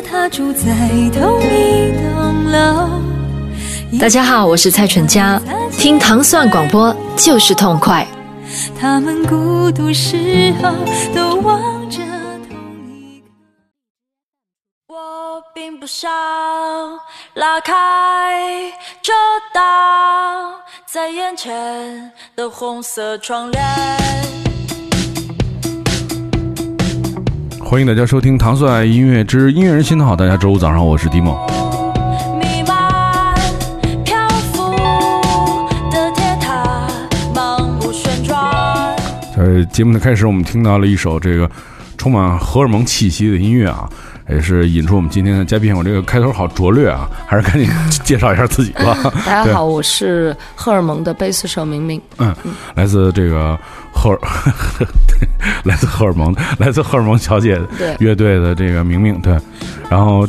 [0.00, 0.64] 他住在
[1.12, 2.88] 同一栋楼。
[3.98, 5.40] 大家好，我是蔡淳佳，
[5.72, 8.06] 听糖蒜广播就是痛快。
[8.80, 10.70] 他们孤独时候
[11.14, 11.98] 都望着
[12.48, 13.26] 同一个。
[14.88, 16.10] 我并不想
[17.34, 18.72] 拉开
[19.02, 19.12] 这
[19.52, 20.52] 道
[20.86, 24.39] 在眼前的红色窗帘。
[27.70, 30.14] 欢迎大家收听《糖蒜音乐之音乐人心头好》。
[30.16, 31.38] 大家周五早上，我是迪梦。
[39.36, 41.48] 在节目的开始，我们听到了一首这个
[41.96, 43.88] 充满荷尔蒙气息的音乐啊，
[44.28, 45.74] 也是引出我们今天的嘉宾。
[45.74, 47.68] 我这个开头好拙劣啊，还是赶紧
[48.04, 48.96] 介绍一下自己吧。
[49.26, 52.00] 大家好，我是荷尔蒙的贝斯手明明。
[52.18, 52.34] 嗯，
[52.74, 53.58] 来自这个
[53.92, 54.18] 荷尔，
[55.06, 55.28] 对，
[55.64, 57.60] 来自荷尔蒙，来自荷尔蒙小姐
[57.98, 59.36] 乐队的这个明明，对，
[59.88, 60.26] 然后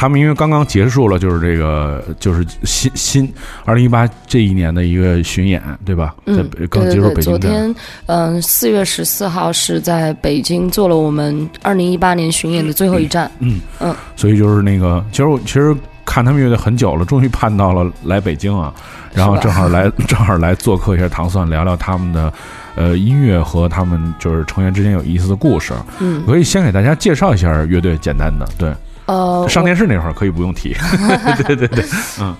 [0.00, 6.14] 他们因为刚刚结束了，就是这个就是新新二零一八这一年的一个巡演，对吧？
[6.24, 7.74] 在嗯，北刚结束北京站，昨天
[8.06, 13.28] 嗯四月十四号是在北京做了我们二零一八年巡演的最后一站。
[13.40, 18.72] 嗯嗯，所以就是那个，其实我其实看他们乐队很久了，终于盼到了来北京啊，
[19.12, 22.32] 然后正好来 正好来做客一下糖蒜，聊聊他们的
[22.76, 25.74] 呃音乐和他们就是成员之间有意思的故事。
[25.98, 28.72] 嗯我可以先给大家介绍一下乐队，简单的对。
[29.08, 30.76] 呃，上电视那会儿可以不用提，
[31.46, 31.82] 对对对，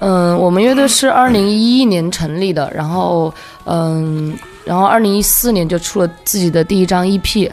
[0.00, 3.33] 嗯，我们乐队是二零一一年成立的，然后
[3.64, 7.50] 嗯，然后二零一四年就出了自己的第一张 EP，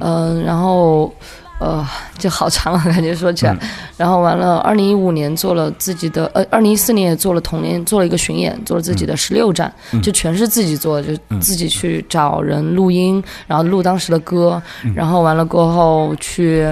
[0.00, 1.14] 嗯，然后
[1.60, 1.86] 呃
[2.18, 3.68] 就好长了，感觉说起来，嗯。
[3.96, 14.60] 然后完了，二零一五年做了自己的，呃，二零一四年也做了同年做了一个巡演，做了自己的十六站，就全是自己做，就自己去找人录音，然后录当时的歌，
[14.92, 16.66] 然后完了过后去。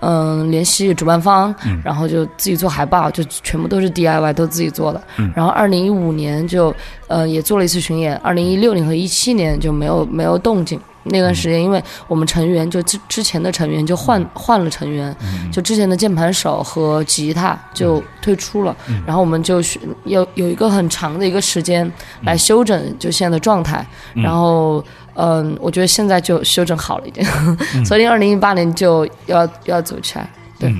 [0.00, 5.02] 嗯，联系主办方，然后就自己做海报，就全部都是 DIY，都自己做的。
[5.34, 6.74] 然后二零一五年就，
[7.06, 8.16] 呃，也做了一次巡演。
[8.16, 10.80] 二零一六年和一七年就没有没有动静。
[11.02, 15.16] 那段时间，因为我们成员就之之前的成员就换换了成员，
[15.50, 18.76] 就之前的键盘手和吉他就退出了，
[19.06, 24.84] 然后我们就需有有一个很长的一个时间来修整就现在的状态，然后
[25.14, 27.26] 嗯，我觉得现在就修正好了一点，
[27.84, 30.28] 所以二零一八年就要要走起来。
[30.58, 30.74] 对，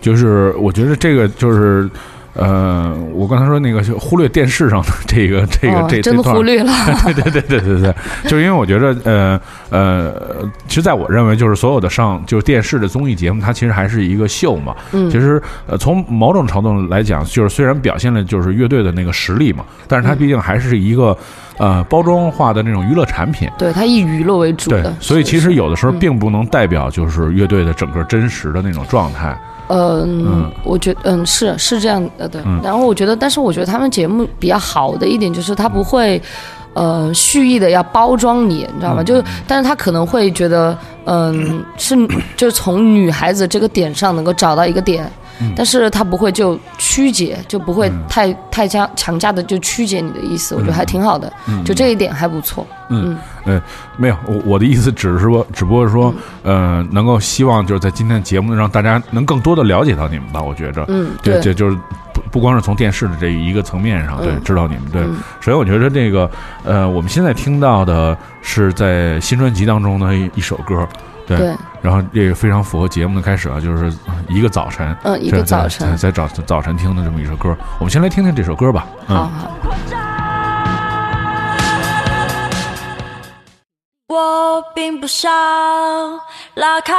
[0.00, 1.88] 就是我觉得这个就是。
[2.34, 6.72] 呃，我刚才说那个就忽略电视上的这个 这个、哦这真的这段忽略了。
[7.04, 7.94] 对对对对对对，
[8.24, 14.74] 就是因为我觉得，呃呃，其实在我认为，就是所有的上就是电视的综艺节目，它其实还是一个秀嘛。
[14.92, 21.16] 嗯其实呃，从某种程度来讲，就是虽然表现了就是乐队的那个实力嘛，但是它毕竟还是一个
[21.58, 23.46] 呃包装化的那种娱乐产品。
[23.58, 29.30] 对它以娱乐为主对的，，所以其实有的时候嗯并不能代表就是乐队的整个真实的那种状态。
[29.32, 32.40] 嗯嗯，我觉嗯是是这样的，对。
[32.44, 36.20] 嗯然后我觉得，但是我觉得他们节目比较好的一点就是他不会。
[36.74, 39.02] 呃，蓄意的要包装你，你知道吗？
[39.02, 40.74] 嗯就，但是他可能会觉得，
[41.04, 41.94] 嗯，是，
[42.34, 45.04] 就是从女孩子这个点上能够找到一个点，
[45.42, 45.52] 嗯。
[45.56, 51.32] 但是他不会就曲解，就不会太、太加强加的就曲解你的意思，我觉得还挺好的，
[51.64, 52.66] 就这一点还不错。
[52.88, 53.60] 嗯，呃，
[53.96, 60.42] 没有，我我的意思只是说，只不过说，呃，能够希望就是在今天的节目让大家能更多的了解到你们吧。
[60.42, 61.76] 我觉着，嗯，对，对，这就是
[62.12, 64.84] 不不光是从电视的这一个层面上，对，嗯知道你们。
[64.92, 65.16] 对，嗯。
[65.40, 66.30] 首先我觉得这个，
[66.64, 70.86] 呃，我们现在听到的是在新专辑当中的一一首歌，
[71.26, 73.92] 对，对，然后这个非常符合节目的开始啊，就是
[74.28, 78.86] 一个早晨，嗯，一这个早晨，在早早晨听的这么一首歌，我们先来听听这首歌吧。
[79.08, 79.50] 嗯好好。
[84.08, 85.32] 我并不想
[86.54, 86.92] 拉开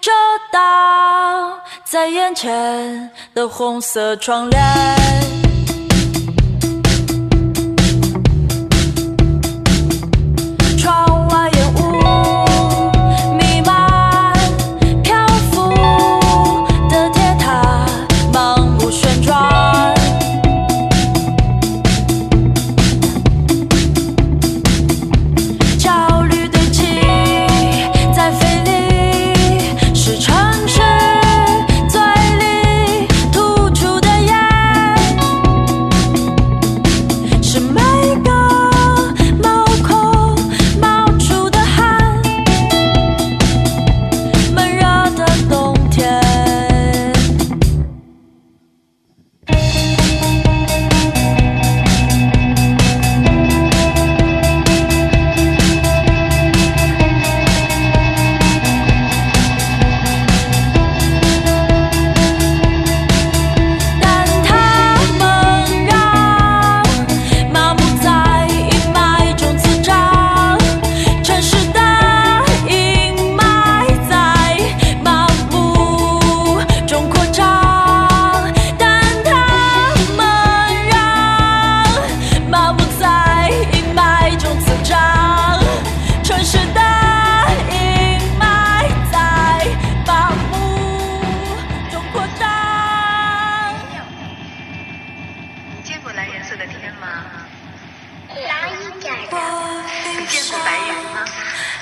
[0.00, 0.12] 这
[0.52, 5.29] 道在眼前的红色窗帘。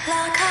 [0.08, 0.47] Lock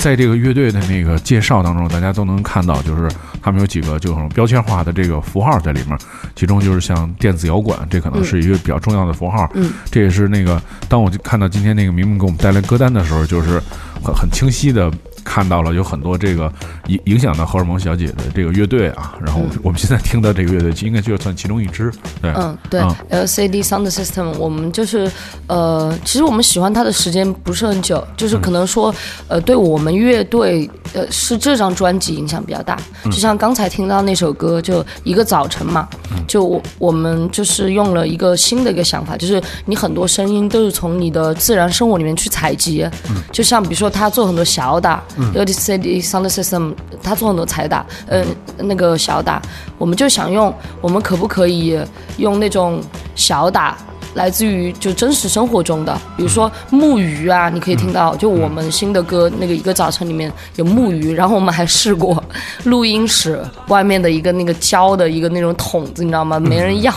[0.00, 3.08] 在这个乐队的那个介绍当中，大家都能看到，就是
[3.42, 5.98] 他们有几个就很标签化的这个符号在里面，
[6.34, 9.48] 其中就是像电子摇滚，这可能是一个比较重要的符号。
[9.54, 13.60] 嗯，这也是那个当我看到今天那个明明给我们带来歌单的时候，就是
[14.02, 14.90] 很很清晰的
[15.24, 16.52] 看到了有很多这个
[16.86, 19.14] 影影响到荷尔蒙小姐的这个乐队啊。
[19.24, 21.92] 然后我们现在听到这个乐队，应该就算其中一支。
[22.20, 25.10] 对，嗯，对嗯，LCD Sound System，我们就是
[25.46, 28.94] 呃，其实我们喜欢它的时间不是很久，就是可能说，
[29.28, 32.78] 呃，对我们乐队呃是这张专辑影响比较大。
[33.04, 35.88] 就像刚才听到那首歌，就一个早晨嘛，
[36.26, 42.86] 就我我们就是用了一个新的一个想法，就是你很多声音都是从你的自然生活里面去采集，
[43.32, 45.02] 就像比如说他做很多小打
[45.34, 48.24] ，LCD Sound System，他做很多彩打，呃，
[48.58, 49.40] 那个小打，
[49.78, 51.78] 我们就想用，我们可不可以
[52.16, 52.80] 用那种
[53.14, 53.76] 小打？
[54.14, 62.22] 来自于就真实生活中的，比如说木鱼啊，你可以听到，就我们新的歌那个一个早晨里面有木鱼，然后我们还试过
[62.64, 66.40] 录音室外面的一个那个胶的一个那种筒子，你知道吗？
[66.40, 66.92] 没人要，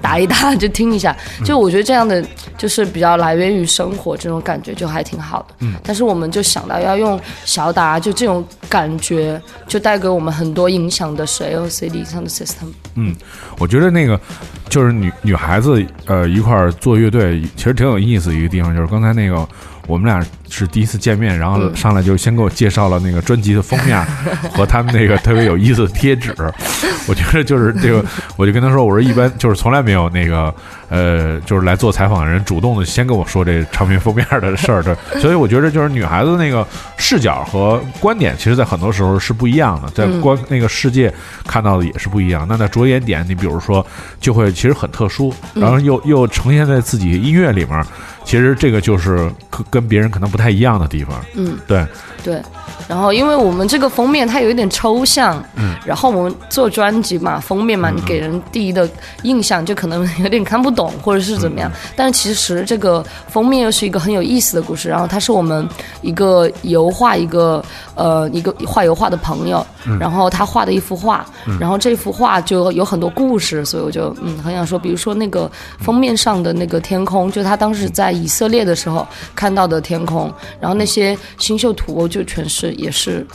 [0.00, 1.16] 打一打就听一下。
[1.44, 2.24] 就我觉得这样的
[2.56, 5.54] 就是比较来源于生活这种感觉，就还挺好的。
[5.60, 5.74] 嗯。
[5.82, 12.72] 但是我们就想到要用小打，就这种感觉，就带给我们很多影响的是 LCD Sound System。
[12.94, 13.14] 嗯，
[13.58, 14.20] 我觉得那个
[14.68, 19.48] 就是女女孩子呃一块儿做乐队，其实挺有意思一个地方，就是刚才那个
[19.86, 24.04] 我们俩是第一次见面，然后上来就先给我介绍了那个专辑的封面
[24.52, 26.34] 和他们那个特别有意思的贴纸。
[27.08, 28.04] 我觉得就是这个，
[28.36, 30.54] 我就跟他说，我说一般就是从来没有那个
[30.88, 36.64] 呃，就是来做采访的人主动的先跟我说这唱片封面的事儿，对，所以我觉得就是女孩子那个
[36.96, 41.12] 视角和观点，其实在很多时候是不一样的，在观那个世界
[41.44, 42.46] 看到的也是不一样。
[42.48, 43.84] 那在着眼点，你比如说
[44.20, 47.82] 就会其实很特殊，然后又又呈现在自己音乐里面，
[48.24, 49.16] 其实这个就是
[49.50, 51.24] 跟跟别人可能不太一样的地方。
[51.34, 51.86] 嗯，对，
[52.24, 52.42] 对，
[52.88, 58.88] 然后因为我们这个封面它有一点抽象，嗯，然后我们做专辑嘛，封面嘛，你给人第一的
[59.22, 65.68] 印象就可能 有点看不懂或者是怎么样，但是其实这个封面又是一个很有意思的故事，然后它是我们
[66.00, 69.64] 一个油画一个呃一个画油画的朋友，
[69.98, 71.24] 然后他画的一幅画，
[71.60, 83.26] 然后这幅画就有很多故事，所以我就嗯很想说，比如说那个封面上的那个天空，就他当时在以色列的时候看到的天空，然后那些星宿图就全是也是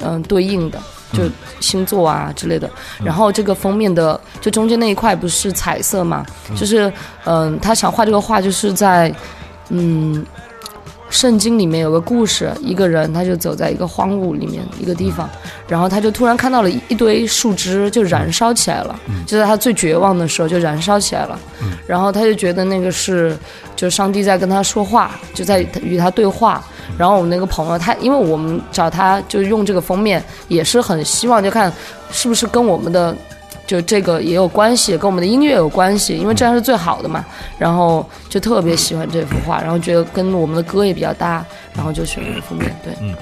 [0.00, 0.78] 嗯对应的。
[1.12, 1.24] 就
[1.60, 2.70] 星座啊之类的，
[3.04, 6.24] 然后这个封面的就中间那一块不是彩色嘛？
[6.56, 6.90] 就是
[7.26, 9.14] 嗯，他想画这个画就是在
[9.68, 10.24] 嗯
[11.12, 15.28] 圣经里面有个故事，一个人他就走在一个荒芜里面一个地方，
[15.68, 21.38] 然后他就突然看到了一一堆树枝就燃烧起来了，就在他最绝望的时候就燃烧起来了，
[21.86, 23.36] 然后他就觉得那个是
[23.76, 26.64] 就上帝在跟他说话，就在与他对话。
[26.98, 31.72] 然后我们那个朋友他，因为我们找他就用这个封面，也是很希望就看
[32.10, 33.14] 是不是跟我们的
[33.66, 37.24] 就这个也有关系，跟我们的音乐有关系，因为这样是最好的嘛。
[37.58, 42.74] 然后就特别喜欢这幅画，然后觉得跟我们的歌也比较搭，然后就选这个封面。
[42.84, 43.14] 对，嗯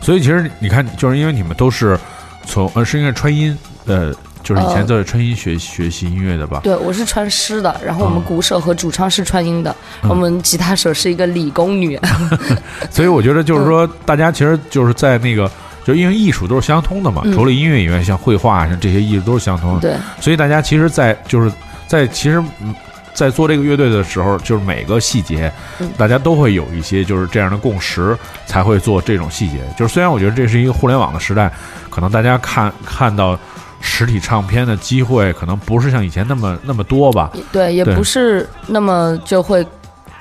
[0.00, 1.98] 所以其实你看，就是因为你们都是
[2.44, 4.12] 从呃是因为川音呃，
[4.42, 6.60] 就是以前在川音学学习音乐的吧？
[6.62, 11.98] 对，我是川师的，然后我们鼓手和主唱是川音的，嗯我们吉他手是一个理工女。
[12.90, 15.50] 所以我觉得就是说，大家其实就是在那个，
[15.86, 19.80] 就因为艺术都是相通的嘛，除了音乐以外，像绘画像这些艺术都是相通的。
[19.80, 21.52] 对，所以大家其实在，就是
[21.86, 22.42] 在其实。
[22.60, 22.74] 嗯
[23.16, 25.50] 在做这个乐队的时候，就是每个细节，
[25.96, 28.14] 大家都会有一些就是这样的共识，
[28.44, 29.60] 才会做这种细节。
[29.74, 31.50] 就是虽然我觉得这是一个互联网的时代，
[31.88, 33.34] 可能大家看看到
[33.80, 37.32] 实体唱片的机会，可能不是像以前那么那么多吧。
[37.50, 39.66] 对，也不是那么就会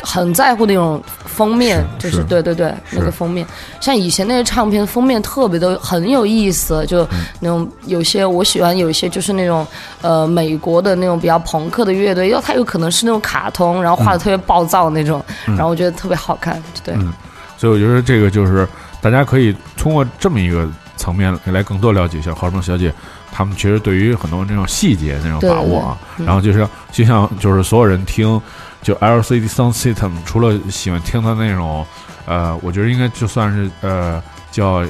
[0.02, 3.46] 很在乎那种封面，是就是对对对，那个封面，
[3.80, 7.26] 像以前那些唱片封面特别的很有意思，就嗯。
[7.40, 9.66] 那种有些我喜欢，有一些就是那种
[10.02, 16.94] 呃美国的那种比较朋克的乐队，要它有可能是那种卡通，然后画的特别暴躁那种，然后我觉得特别好看，对。
[16.96, 17.14] 嗯。
[17.58, 18.68] 所以我觉得这个就是
[19.02, 22.94] 大家可以通过这么一个层面来更多了解一下荷尔蒙小姐，
[23.32, 28.42] 他们其实对于很多那种细节那种把握啊，然后就是就像就是所有人听
[28.86, 31.84] 就 LCD Sound System，除了喜欢听的那种，
[32.28, 34.86] 呃，我觉得应该就算是呃叫，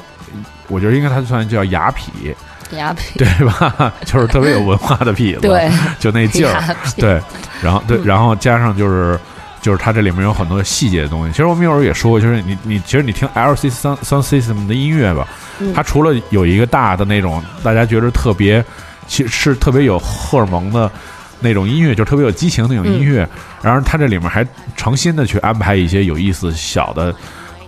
[0.68, 2.34] 我觉得应该它算叫雅痞，
[2.76, 3.90] 雅痞，对吧？
[4.04, 7.18] 就是特别有文化的痞子，对，就那劲儿， 对，
[7.62, 9.18] 然后对，然后加上就是
[9.62, 11.30] 就是它这里面有很多细节的东西。
[11.32, 15.26] 其实我们有时候也说过，就是你你其实你听 LC Sound Sound System 的音乐吧，
[15.58, 18.62] 嗯它除了有一个大的那种大家觉得特别，
[19.06, 20.90] 其实是特别有荷尔蒙的。
[21.40, 23.28] 那种音乐就特别有激情那种音乐，
[23.62, 27.14] 然后他这里面还诚心的去安排一些有意思小的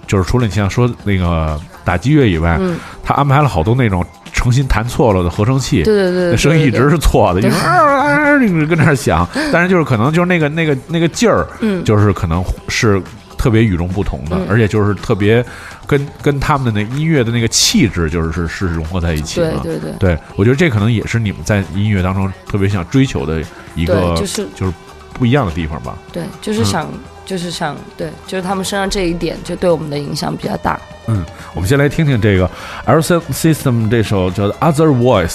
[0.06, 2.58] 就是除了你像说那个打击乐以外，
[3.02, 11.84] 他安排了好多那种诚心弹错了的合成器，对对对声音一直是错的，因为啊啊啊啊跟那儿响，但是就是可能就是那个那个那个劲儿，嗯。
[11.84, 13.00] 就是可能是
[13.38, 15.42] 特别与众不同的，嗯而且就是特别
[15.86, 19.52] 跟跟他们的那音乐的那个气质，就是是是融合在一起的。
[19.62, 23.42] 对对对对，我觉得这可能也是你们在音乐当中特别想追求的
[23.74, 24.72] 一个，就是就是
[25.14, 25.96] 不一样的地方吧。
[26.12, 26.90] 对，就是想
[27.24, 30.78] 就是想对，就是他们身上这一点就对我们的影响比较大。
[31.06, 32.50] 嗯，我们先来听听这个
[32.84, 35.28] L System 这首叫做《Other Voice》。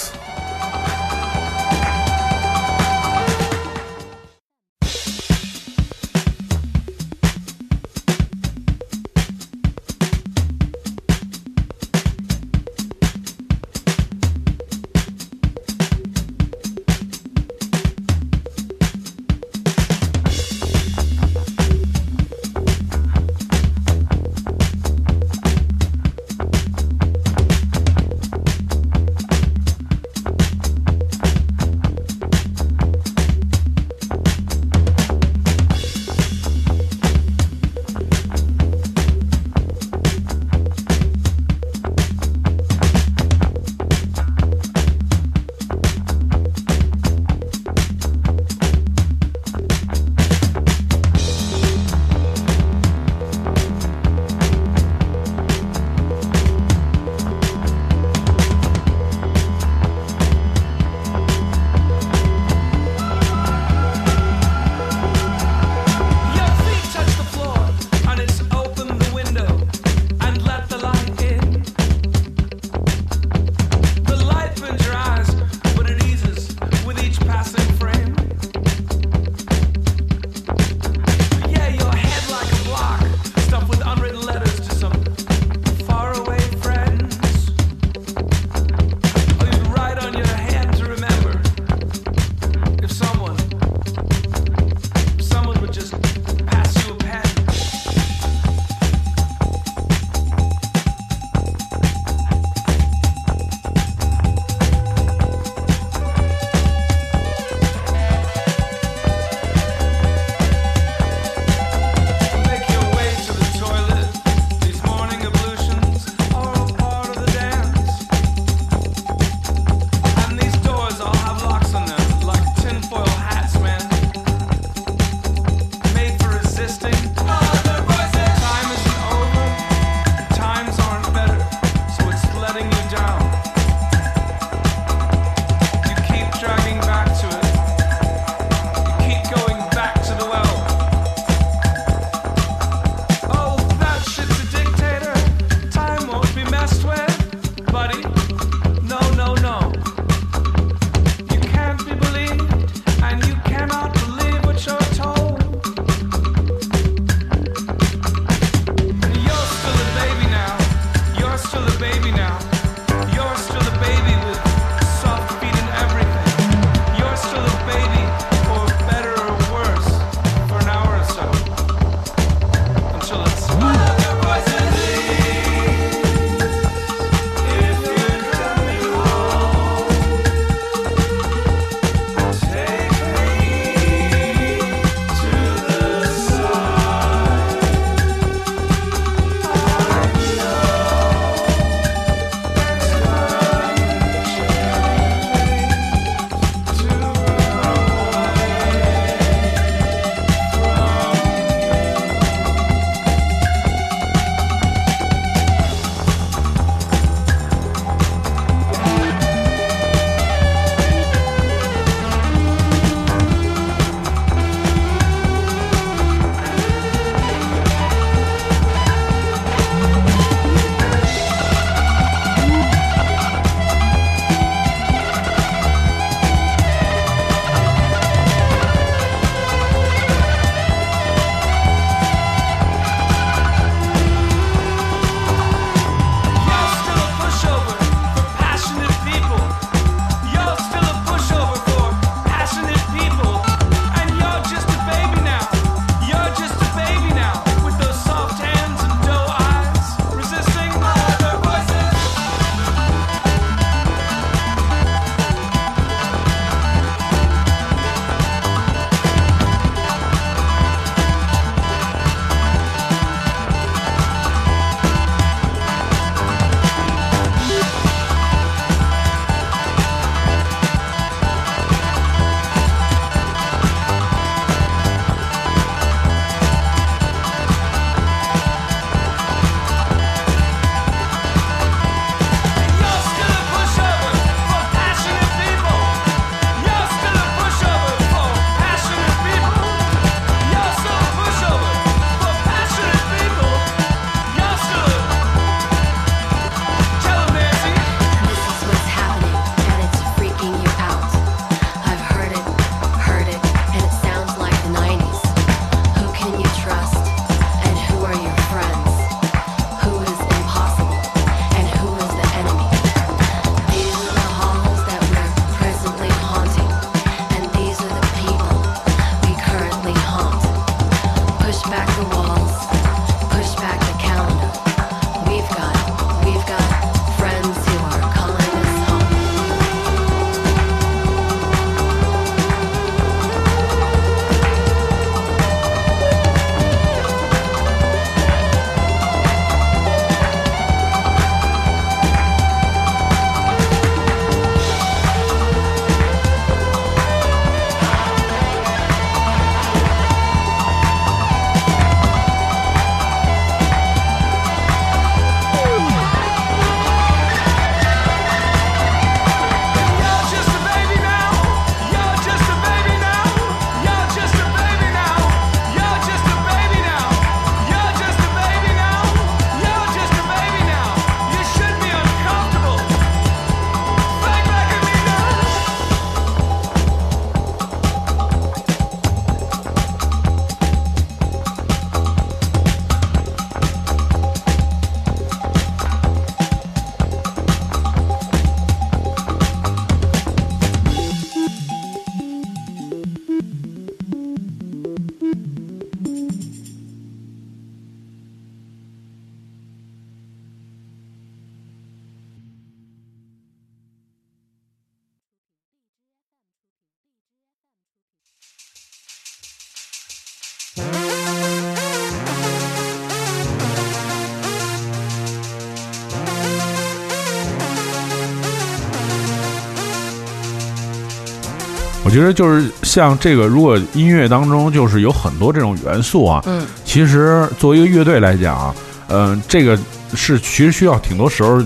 [422.14, 428.76] 觉得就是像这个，如果音乐当中就是有很多这种元素啊，嗯，其实作为一个乐队来讲啊，
[429.08, 429.78] 嗯、这个
[430.14, 431.62] 是其实需要挺多时候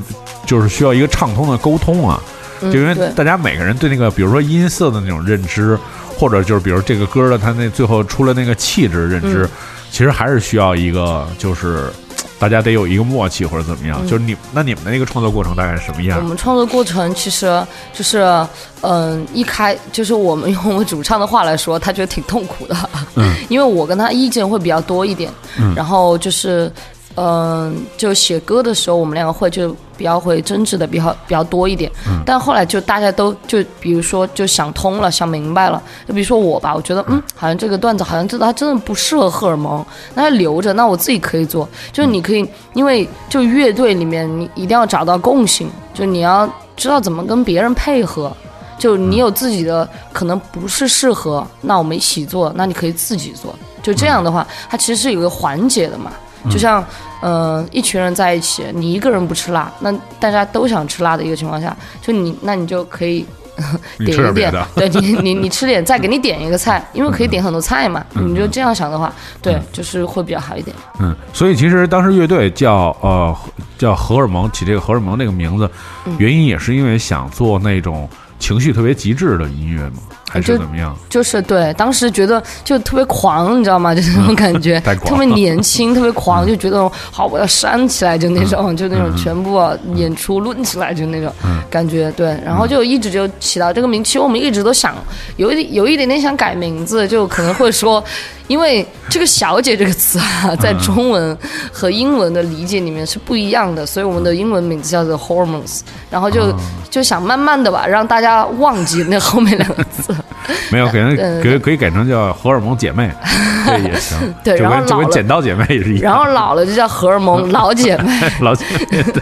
[0.46, 2.20] 就是需要一个畅通的沟通啊，
[2.62, 5.78] 嗯就因为大家每个人对那个，比如说音色的那种认知，
[6.18, 9.50] 或者就是比如这个歌的它那最后出了那个气质认知，嗯
[9.92, 11.92] 其实还是需要一个就是。
[12.40, 14.08] 大家得有一个默契或者怎么样，嗯。
[14.08, 16.20] 就是你那你们的那个创作过程大概是什么样？
[16.20, 16.24] 我？
[16.24, 18.46] 们创作过程其实就是，
[18.82, 22.76] 嗯，一开就是我们用我们主唱的话来说，他觉得挺痛苦的，
[23.16, 25.74] 嗯，因为我跟他意见会比较多一点，嗯。
[25.76, 26.72] 然后就是，
[27.20, 48.32] 嗯，就写歌的时候，我们两个会就比较会争执的比较比较多一点，嗯但后来就大家都就比如说就想通了，想明白了，就比如说我吧，我觉得嗯，好像这个段子好像这它真的不适合荷尔蒙，那就留着，那我自己可以做，就是你可以，因为就乐队里面你一定要找到共性，就你要知道怎么跟别人配合。
[48.78, 53.56] 就你有自己的可能不是适合，那我们一起做，那你可以自己做。
[53.82, 56.12] 就这样的话，它其实是有个环节的嘛。
[56.48, 56.86] 就像，
[57.22, 63.26] 呃，一群人在一起，你一个人不吃辣，那大家都想吃辣的一个情况下，就你那你就可以
[63.98, 68.06] 点一点点，对你你你吃点，再给你点一个菜，因为可以点很多菜嘛。
[68.14, 70.76] 你就这样想的话，对，就是会比较好一点。
[71.00, 73.36] 嗯，所以其实当时乐队叫呃
[73.78, 75.70] 叫荷尔蒙，起这个荷尔蒙这个名字，
[76.06, 79.98] 嗯原因也是因为想做那种情绪特别极致的音乐吗？
[80.30, 80.96] 还是就怎么样？
[81.10, 83.96] 就是对，当时觉得就特别狂，你知道吗？
[83.96, 91.32] 就是那种感觉， 特别年轻，特别狂，就觉得好，我要煽起来，就那种，就那种全部啊演出抡起来，就那种
[91.70, 92.12] 感觉。
[92.12, 94.04] 对，然后就一直就起到这个名。
[94.04, 94.96] 其实我们一直都想
[95.38, 98.04] 有一有一点点想改名字，就可能会说，
[98.48, 101.38] 因为这个“小姐”这个词啊，在中文
[101.72, 106.54] 和英文的理解里面是不一样的，所以我们的英文名字叫做 Hormones，然后就
[106.90, 110.16] 就想慢慢的吧，让大家忘记那后面两个字。
[110.72, 113.10] 没有，给人对可以可以改成叫荷尔蒙姐妹，
[113.66, 114.18] 这也行。
[114.44, 116.14] 对就然后就跟剪刀姐妹也是一样。
[116.14, 118.20] 然后老了就叫荷尔蒙老姐妹。
[118.42, 119.22] 老姐妹，对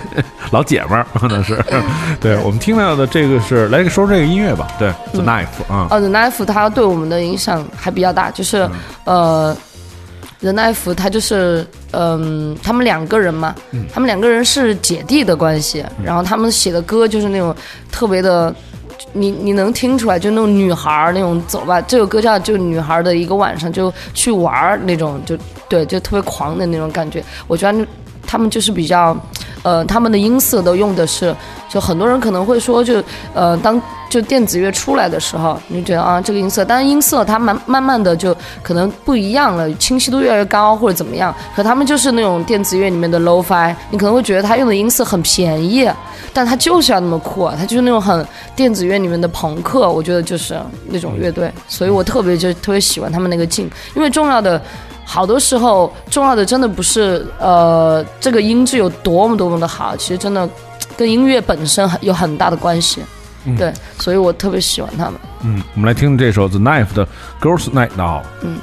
[0.51, 1.63] 老姐们儿可能是。
[2.19, 8.69] 对我们听到的这个是来说说这个音乐吧，对，The Knife 啊，哦，The Knife 它对我们的影响还比较大，就是、
[9.05, 9.55] 呃
[10.41, 13.55] ，The Knife 它就是嗯、他们两个人嘛，
[13.93, 17.55] 他们两个人是姐弟的关系，然后他们写的歌就是那种
[17.91, 18.53] 特别的。
[19.17, 25.38] 你你能听出来，就那种女孩儿那种走吧，这首歌叫就女孩的一个晚上就去玩儿那种，就
[25.69, 27.23] 对，就特别狂的那种感觉。
[27.47, 27.88] 我觉得
[28.25, 29.15] 他们就是比较，
[29.63, 31.35] 呃，他们的音色都用的是，
[31.69, 45.89] 就很多人可能会说就，呃，当就电子乐出来的时候，你觉得啊这个音色，但是音色它慢慢慢的就可能不一样了，清晰度越来越高或者怎么样，可他们就是那种电子乐里面的 lofi，你可能会觉得他用的音色很便宜，
[46.31, 50.57] 但他就是要那么酷，他就是那种很电子乐里面的朋克，我觉得就是
[50.88, 54.61] 那种乐队，所以我特别就特别喜欢他们那个劲，因为重要的。
[55.05, 60.49] 好多时候，重要的真的不是呃这个音质有多么多么的好，其实真的
[60.97, 63.01] 跟音乐本身很有很大的关系。
[63.57, 65.13] 对，所以我特别喜欢他们。
[65.43, 67.07] 嗯，我们来听这首 The Knife 的
[67.39, 68.23] Girls Night Now。
[68.41, 68.57] 嗯。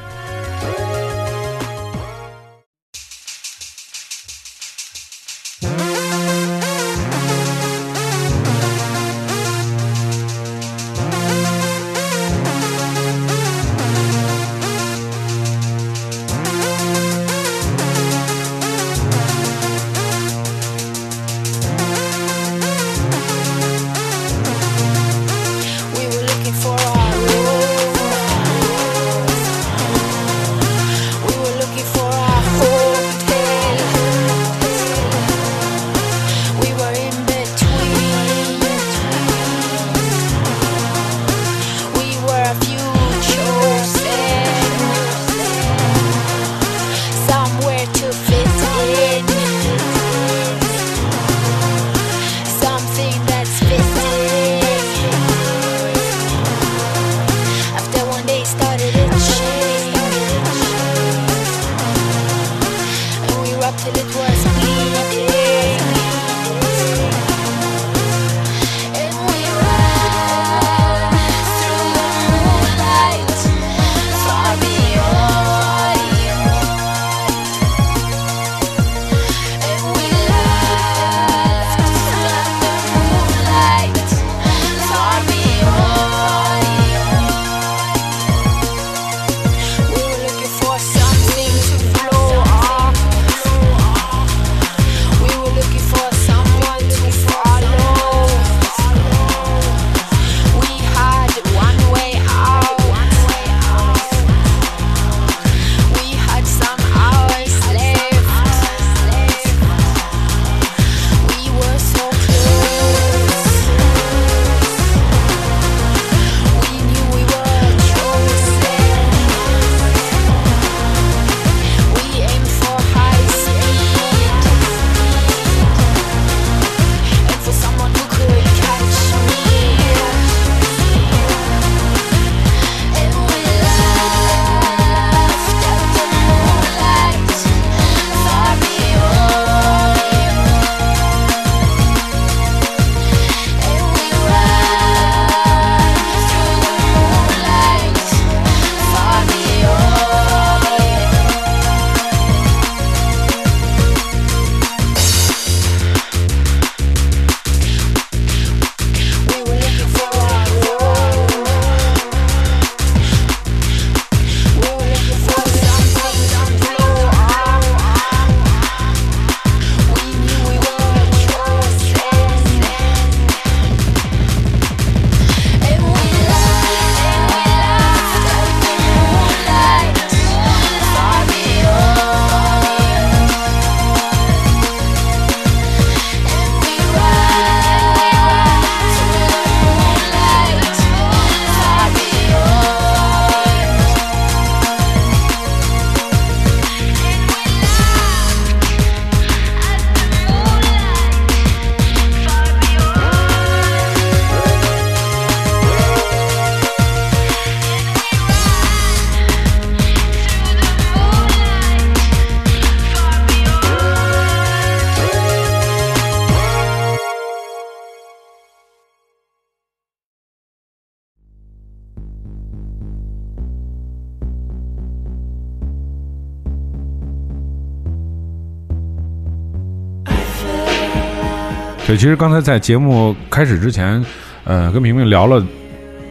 [231.93, 234.03] 对，其实刚才在节目开始之前，
[234.45, 235.45] 呃，跟明明聊了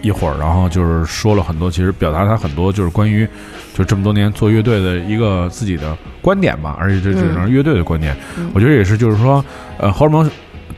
[0.04, 3.28] 一会儿，然后就是说了很多，其实表达他很多就是关于
[3.74, 8.16] 就这么多年做乐队的一个自己的观点吧，而且这只是乐队的观点。
[8.54, 9.44] 我觉得也是，就是说，
[9.80, 10.30] 呃，荷尔蒙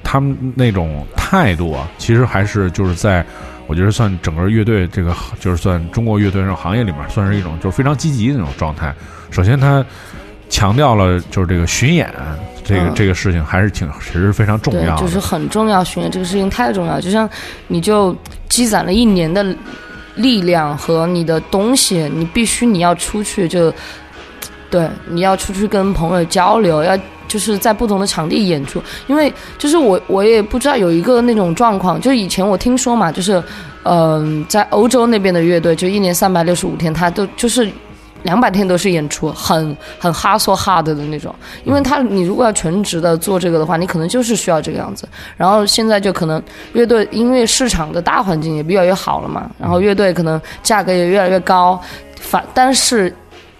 [0.02, 3.26] 他们那种态度啊，其实还是就是在。
[3.68, 8.96] 我觉得算整个乐队这个，就是算中国乐队这种行业里面，算是一种就是非常积极的那种状态。
[9.32, 9.84] 首先，他
[10.50, 12.08] 强调了就是这个巡演
[12.64, 15.02] 这个、嗯这个事情，还是挺其实非常重要，的。
[15.02, 15.84] 就是很重要。
[15.84, 17.30] 巡演这个事情太重要，就像
[17.68, 18.16] 你就
[18.50, 19.46] 积攒了一年的
[20.16, 23.74] 力量和你的东西，你必须你要出去就，
[24.70, 26.98] 对，你要出去跟朋友交流，要
[27.28, 28.82] 就是在不同的场地演出。
[29.08, 33.44] 因为就是我我也不知道有一个那种状况，就以前我听说嘛，就是
[33.84, 37.70] 嗯、在欧洲那边的乐队，就一年三百六十五天，他都就是。
[38.24, 41.34] 两百天都是演出，很很 hustle hard 的那种，
[41.64, 45.08] 因为他你如果要全职的做这个的话，你可能就是需要这个样子。
[45.38, 46.42] 然后现在就可能
[46.74, 51.80] 乐队音乐市场的大环境也越来越好了嘛，然后乐队可能价格也越来越高，
[52.20, 53.14] 反但是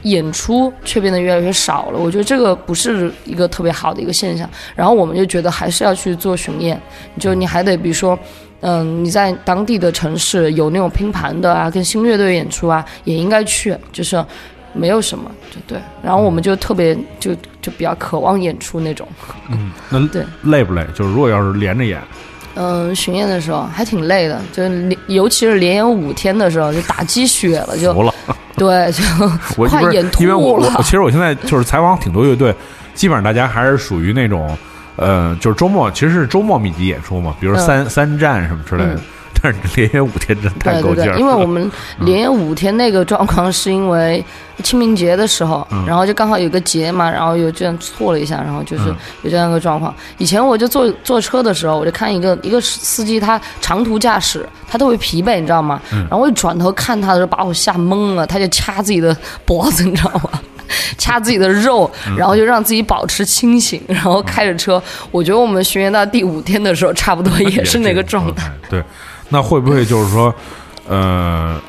[0.04, 2.00] 演出却变得越来越少了。
[2.00, 4.50] 我觉得这个不是一个特别好的一个现象。
[4.76, 6.82] 然后我们就觉得还是要去做巡演，
[7.20, 8.18] 就你还得比如说。
[8.66, 14.24] 嗯，你在当地的城市有那种拼盘的啊，跟新乐队演出啊，也应该去，就是
[14.72, 15.78] 没有什么，就对。
[16.02, 19.06] 然后我们就特别就就比较渴望演出那种。
[19.52, 20.88] 嗯那 对累不累？
[20.96, 22.02] 就是如果要是连着演，
[22.56, 24.64] 嗯，巡演的时候还挺累的，就
[25.08, 28.14] 尤其是连演五天的时候，就打鸡血了，就服了。
[28.56, 29.04] 对，就
[29.68, 32.56] 快演吐因为我我其实我现在就是采访挺多乐队，
[32.94, 34.56] 基本上大家还是属于那种，
[34.96, 38.94] 呃，就是周末其实是周末密集演出嘛，比如嗯三、三站什么之类的。
[38.94, 39.00] 嗯
[39.42, 44.24] 但是连演五天真太够劲因为我们连演五天那个状况是因为
[44.64, 49.94] 清明节的时候，嗯然后就刚好有个节嘛，然后有这样错了一下，然后就是嗯有这样一个状况。
[50.18, 55.82] 以前我就坐坐车的时候，我就看一个一个司机，他长途驾驶，他特别疲惫，你知道吗？
[55.92, 60.40] 嗯然后我一转头看他的时候，把我吓懵了，他就掐自己的脖子，你知道吗？
[60.98, 64.82] 掐自己的肉，嗯然后就让自己保持清醒，然后开着车。
[65.12, 68.52] 我觉得我们巡演到第五天的时候，差不多 也是那个这状态。。
[68.70, 68.84] 对，
[69.30, 70.34] 那会不会就是说，
[70.88, 71.60] 呃，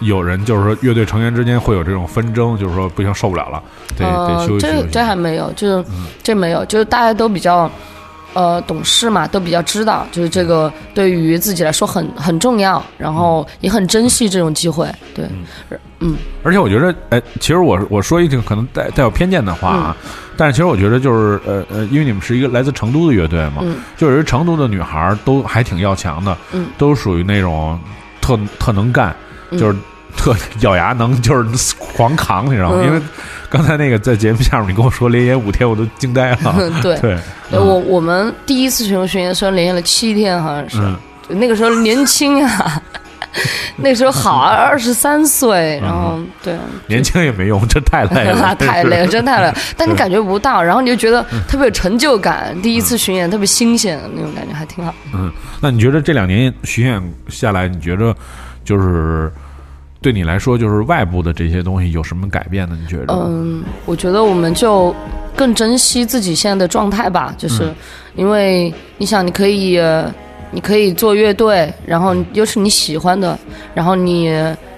[0.00, 3.62] 有人就是说乐队成员之间会有这种纷争，就是说不行受不了了，
[3.96, 4.82] 得、得呃休息休息。
[4.82, 7.70] 这这还没有，就是、嗯这没有，就是大家都比较
[8.34, 14.88] 呃懂事嘛，都比较知道，就是这个对于自己来说很很重要，然后也很珍惜这种机会。
[15.14, 15.26] 对，
[16.00, 16.16] 嗯。
[16.42, 20.10] 而且我觉得，哎，其实我我说一句可能带带有偏见的话啊，嗯。
[20.36, 23.76] 但是其实我觉得就是呃呃，因为你们是一个来自成都的乐队嘛，嗯。
[23.96, 26.66] 就是成都的女孩都还挺要强的，嗯。
[26.76, 27.78] 都属于那种
[28.20, 29.14] 特特能干，
[29.50, 29.58] 嗯。
[29.58, 29.76] 就是
[30.16, 32.76] 特 咬牙能就是狂扛，你知道吗？
[32.82, 32.86] 嗯。
[32.86, 33.00] 因为
[33.54, 36.70] 刚才那个在节目下面你跟我说连演五天，我都惊呆了。
[36.82, 37.16] 对。
[37.52, 42.82] 我我们第一次巡游巡演虽然连演了七天，好像是，嗯那个时候年轻啊，
[43.76, 46.56] 那时候好啊，二十三岁，然后对，
[46.88, 49.54] 年轻也没用，这太累了， 太累了，真太累了。
[49.78, 52.60] 但你感觉不到，然后你就觉得特别有成就感。
[52.60, 54.92] 第一次巡演特别新鲜，那种感觉还挺好。
[55.14, 58.12] 嗯，那你觉得这两年巡演下来，你觉得
[58.64, 59.32] 就是
[60.04, 62.76] 对你来说，就是外部的这些东西有什么改变呢？
[62.78, 63.14] 你觉得？
[63.14, 64.94] 嗯，我觉得我们就
[65.34, 67.74] 更珍惜自己现在的状态吧，就是嗯
[68.14, 70.12] 因为你想，你可以，呃
[70.50, 73.36] 你可以做乐队，然后又是你喜欢的，
[73.72, 74.30] 然后你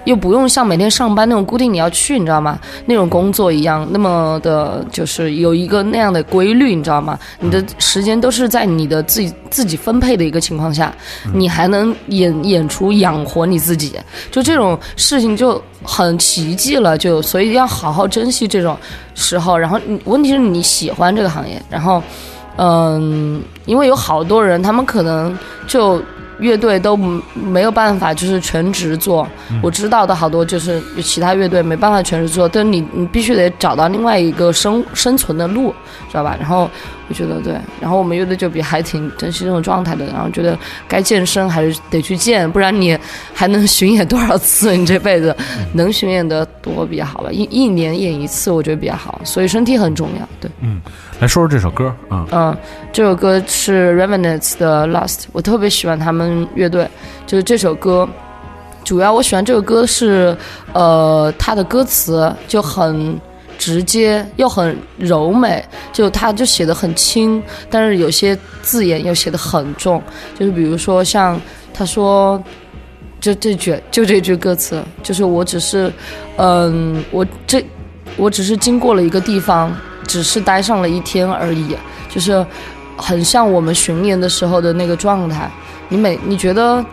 [0.07, 2.57] 又不用像每天上班那种固定你要去，你知道吗？
[2.85, 7.19] 那种工作一样，那么的就是有一个那样的规律，你知道吗？
[7.41, 10.95] 你的时间都是在你的自己自己分配的一个情况下，
[11.33, 13.91] 你还能演演出养活你自己，
[14.31, 18.77] 就这种事情就很奇迹了，就所以要好好珍惜这种
[19.13, 19.57] 时候。
[19.57, 22.01] 然后问题是你喜欢这个行业，然后
[22.55, 26.01] 嗯，因为有好多人，他们可能就
[26.39, 26.95] 乐队都
[27.33, 29.27] 没有办法就是全职做。
[29.61, 35.73] 我知道的好多就是其他乐队没办法全职做，但是你你必须得找到另外一个生生存的路，
[36.09, 36.35] 知道吧？
[36.39, 36.69] 然后
[37.09, 42.97] 我觉得对，然后我们乐队就比还挺珍惜这种状态的，然后觉得该健身还是得去健，不然你
[43.33, 44.75] 还能巡演多少次？
[44.75, 45.35] 你这辈子
[45.73, 47.29] 能巡演的多比较好吧？
[47.31, 50.51] 一一年演一次，我觉得比较好，所以身体很重要，对。
[50.61, 50.81] 嗯
[51.19, 52.55] 来说说这首歌啊，嗯，
[52.93, 56.87] 这首歌是 Revenants 的 Lost，我特别喜欢他们乐队。
[57.25, 58.07] 就是这首歌，
[58.83, 60.37] 主要我喜欢这首歌是，
[60.73, 63.19] 呃，它的歌词就很
[63.57, 70.01] 直接又很柔美，就他就写的很轻，但是有些字眼又写的很重。
[70.37, 71.39] 就是比如说像
[71.73, 72.41] 他说。
[73.19, 75.91] 就这句，就这句歌词，就是我只是，
[76.37, 77.65] 嗯，我这，
[78.15, 81.75] 我只是经过了一个地方，只是待上了一天而已。
[82.09, 82.45] 就是
[82.95, 85.49] 很像我们巡演的时候的那个状态。
[85.89, 86.85] 你每你觉得，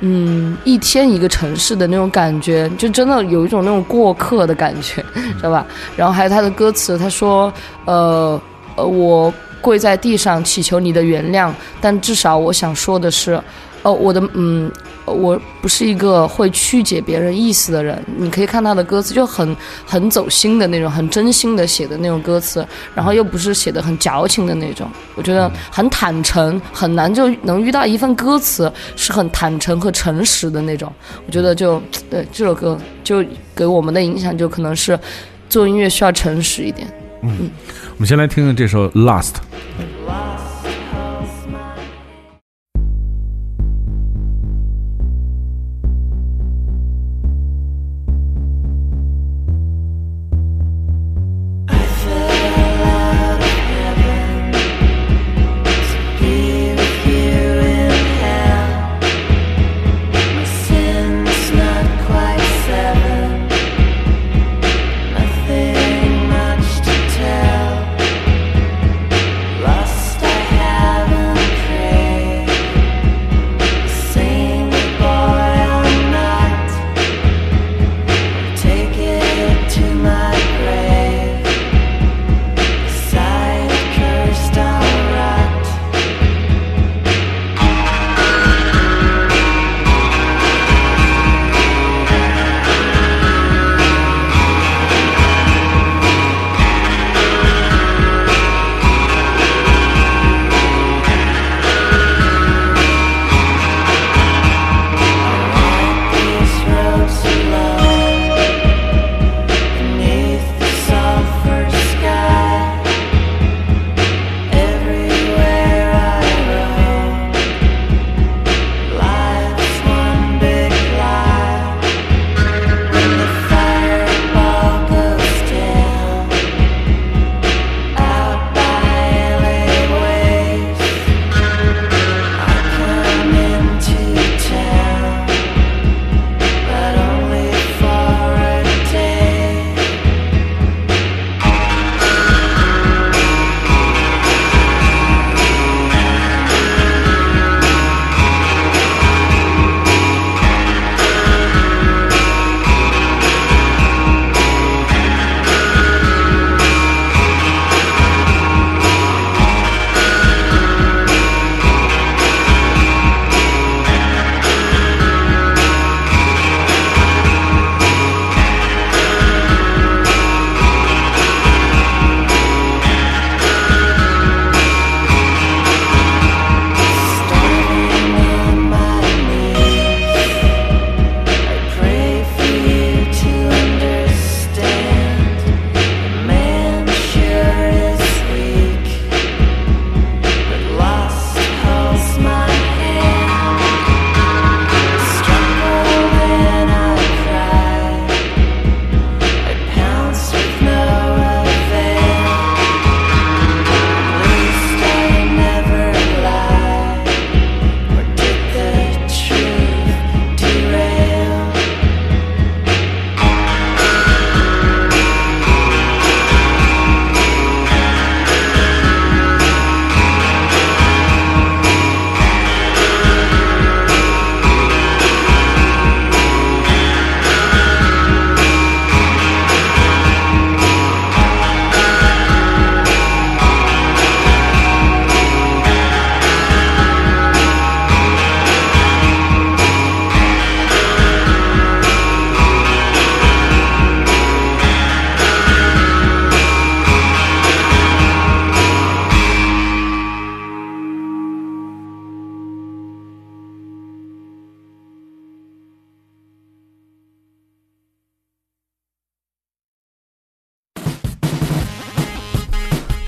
[0.00, 5.04] 嗯，一天一个城市的那种感觉，就真的有一种那种过客的感觉，
[5.36, 5.66] 知道吧？
[5.96, 7.52] 然后还有他的歌词，他说，
[7.84, 8.40] 呃
[8.76, 13.42] 呃，我跪在地上祈求你的原谅，但至少我想说的是，
[13.82, 14.70] 呃，我的嗯。
[15.10, 22.62] 我不是一个会曲解别人意思的人，你可以看他的歌词就很很走心的那种，很真心的写的那种歌词，
[22.94, 30.92] 然后又不是写的很矫情的那种，我觉得很坦诚，很难就能遇到一份歌词是很坦诚和诚实的那种。
[31.26, 33.24] 我觉得就对这首歌就
[33.56, 35.00] 给我们的影响就可能是
[35.48, 36.86] 做音乐需要诚实一点。
[37.22, 37.50] 嗯
[37.94, 39.36] 我们先来听听这首《Last》。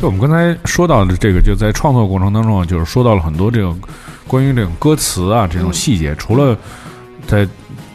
[0.01, 3.79] 就我们刚才说到的这个，就在创作过程当中啊，就是说到了很多这种
[4.27, 6.57] 关于这种歌词啊这种细节，除了
[7.27, 7.47] 在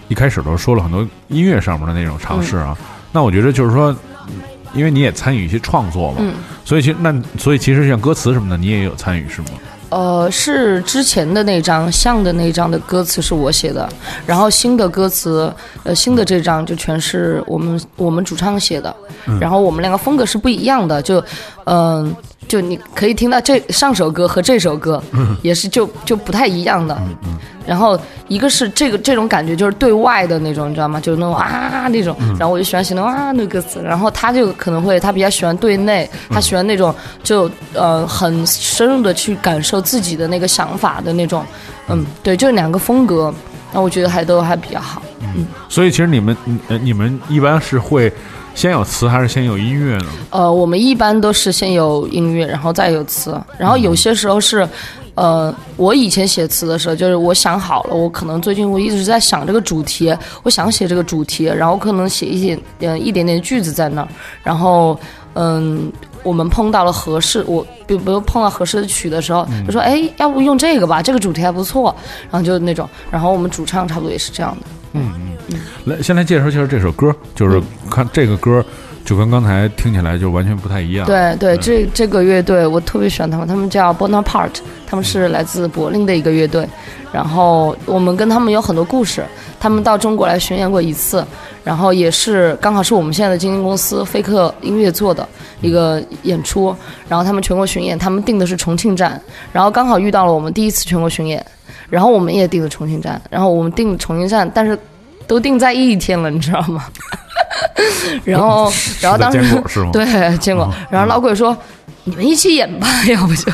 [0.08, 2.78] 一开始的时候说了很多音乐上面的那种尝试啊，
[3.12, 3.96] 那我觉得就是说，
[4.76, 6.22] 因为你也参与一些创作嘛，
[6.64, 9.48] 所以其实那所以其实像歌词什么的，你也有参与是吗？
[9.90, 13.88] 呃，是之前的那张像的那张的歌词是我写的，
[14.26, 18.94] 然后新的歌词，呃，新的这张就全是我们我们主唱写的，
[19.40, 21.24] 然后我们两个风格是不一样的，就，
[21.66, 25.04] 嗯、就就你可以听到这上首歌和这首歌
[25.42, 26.98] 也是就就不太一样的。
[27.68, 28.00] 然后
[28.30, 31.02] 一个是这个这种感觉就是对外的那种，你知道吗？
[31.02, 41.44] 就是那种啊那种，然后我就喜欢写那种啊那个歌词，然后他就可能会他比较喜欢对内，他喜欢那种就呃很深入的去感受自己的那个想法的那种，
[41.90, 43.34] 嗯，对，就两个风格，
[43.74, 45.02] 那我觉得还都还比较好。
[45.20, 45.46] 嗯。
[45.68, 46.38] 所以其实你们
[46.70, 48.10] 呃你们一般是会
[48.56, 50.06] 先有词还是先有音乐呢？
[50.32, 54.68] 呃，我们一般都是先有音乐，然后再有词，然后有些时候是，
[55.14, 64.08] 呃，我以前写词的时候，就是我想好了，我可能最近我一直在想这个主题，我想写这个主题，然后可能写一点嗯一点点句子在那儿，
[64.42, 64.98] 然后
[65.34, 65.92] 嗯。
[66.26, 71.96] 我们碰到了合适，我比比如碰到合适的曲的时候，就说哎，要不用这个吧，这个主题还不错，
[72.32, 74.66] 然后就那种，然后我们主唱差不多也是这样的。
[74.96, 75.14] 嗯。
[75.50, 78.66] 嗯来，先来介绍介绍这首歌，就是看这个歌，
[79.06, 81.06] 就跟刚才听起来就完全不太一样。
[81.06, 86.68] 对对，这这个乐队我特别喜欢他们，他们叫 Bonaparte，他们是来自柏林的一个乐队。
[87.14, 89.24] 然后我们跟他们有很多故事，
[89.60, 91.24] 他们到中国来巡演过一次，
[91.64, 95.26] 然后也是刚好是我们现在的经纪公司飞客音乐做的
[95.62, 96.76] 一个演出。
[97.08, 99.22] 然后他们全国巡演，他们定的是重庆站，
[99.54, 101.46] 然后刚好遇到了我们第一次全国巡演，
[101.90, 104.78] 然后我们也定了重庆站，然后我们定重庆站，但是
[105.28, 106.86] 都定在一天了，你知道吗？
[108.24, 108.72] 然后，
[109.02, 109.40] 然后当时
[109.92, 110.72] 对，见过。
[110.90, 111.56] 然后老鬼说
[112.06, 113.52] ：“你们一起演吧， 要不就。”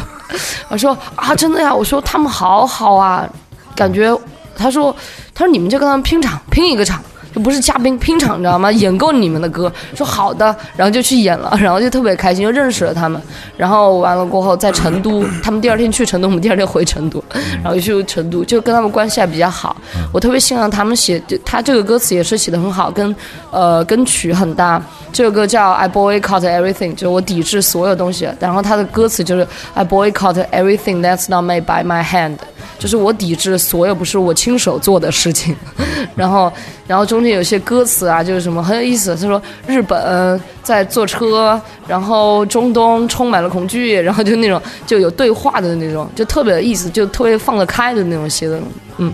[0.70, 3.28] 我说：“啊，真的呀。”我说：“他们好好啊，
[3.76, 4.16] 感觉。”
[4.56, 4.96] 他说
[5.34, 7.02] ：“他说你们就跟他们拼场，拼一个场。”
[7.34, 8.72] 就不是嘉宾拼场，你知道吗？
[8.72, 13.22] 演够你们的歌，说好的，然后就去演了，然后就特别开心，就认识了他们。
[13.56, 17.24] 然后完了过后，在成都，他们第二天去成都，我们第二天回成都，
[17.64, 19.76] 然后就去成都，就跟他们关系还比较好。
[20.12, 23.16] 我特别欣赏他们写，就他这个歌词也是写的很好，跟
[23.52, 24.82] 呃跟曲很搭。
[25.14, 28.30] 这首歌叫 I boycott everything，就是我抵制所有东西。
[28.40, 32.38] 然后他的歌词就是 I boycott everything that's not made by my hand，
[32.82, 35.56] 就是我抵制所有不是我亲手做的事情。
[36.16, 36.52] 然后，
[36.88, 39.16] 然后中间有些歌词啊，就是什么很有意思。
[39.16, 48.60] 他说日本在坐车，然后中东充满了恐惧，然后就那种就有对话的那种，就特别有意思，就特别放得开的那种写的，
[48.98, 49.14] 嗯。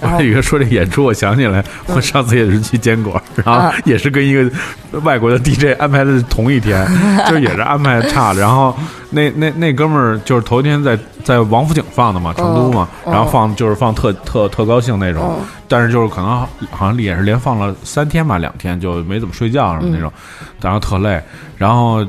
[0.00, 4.50] 我还以为说这演出，我想起来，我上次也是去坚果，然后也是跟一个
[5.00, 6.86] 外国的 DJ 安排的同一天，
[7.28, 8.40] 就也是安排差了。
[8.40, 8.76] 然后
[9.10, 15.38] 那那那哥们儿就是头一天在在王府井放的嘛，成都嘛，然后放就是放特特特高兴那种，
[15.68, 20.12] 但是就是可能好像也是连放了三天吧，两天就没怎么睡觉什么那种，
[20.60, 21.22] 然后特累，
[21.56, 22.06] 然后。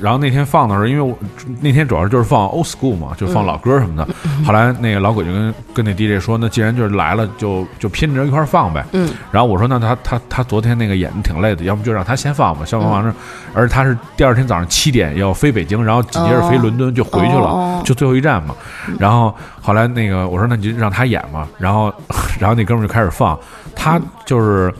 [0.00, 1.16] 然后那天放的时候，因为我
[1.60, 4.06] 那天主要就是放 old school 嘛，就放老歌什么的。
[4.44, 8.84] 后来那个老鬼就跟跟那 DJ 说，那既然就是来了，就就拼着一块儿放呗。
[8.92, 9.10] 嗯。
[9.30, 12.64] 然后我说，那他他他昨天那个演的挺累的，要不就让他先放吧。
[12.64, 13.14] 先放完了，
[13.54, 18.54] 而且他是第二天早上七点要飞北京，然后紧接着飞伦敦就回去了，就最后一站嘛。
[18.98, 21.46] 然后后来那个我说，那你就让他演嘛。
[21.58, 21.92] 然后
[22.38, 23.38] 然后那哥们儿就开始放，
[23.74, 24.72] 他就是。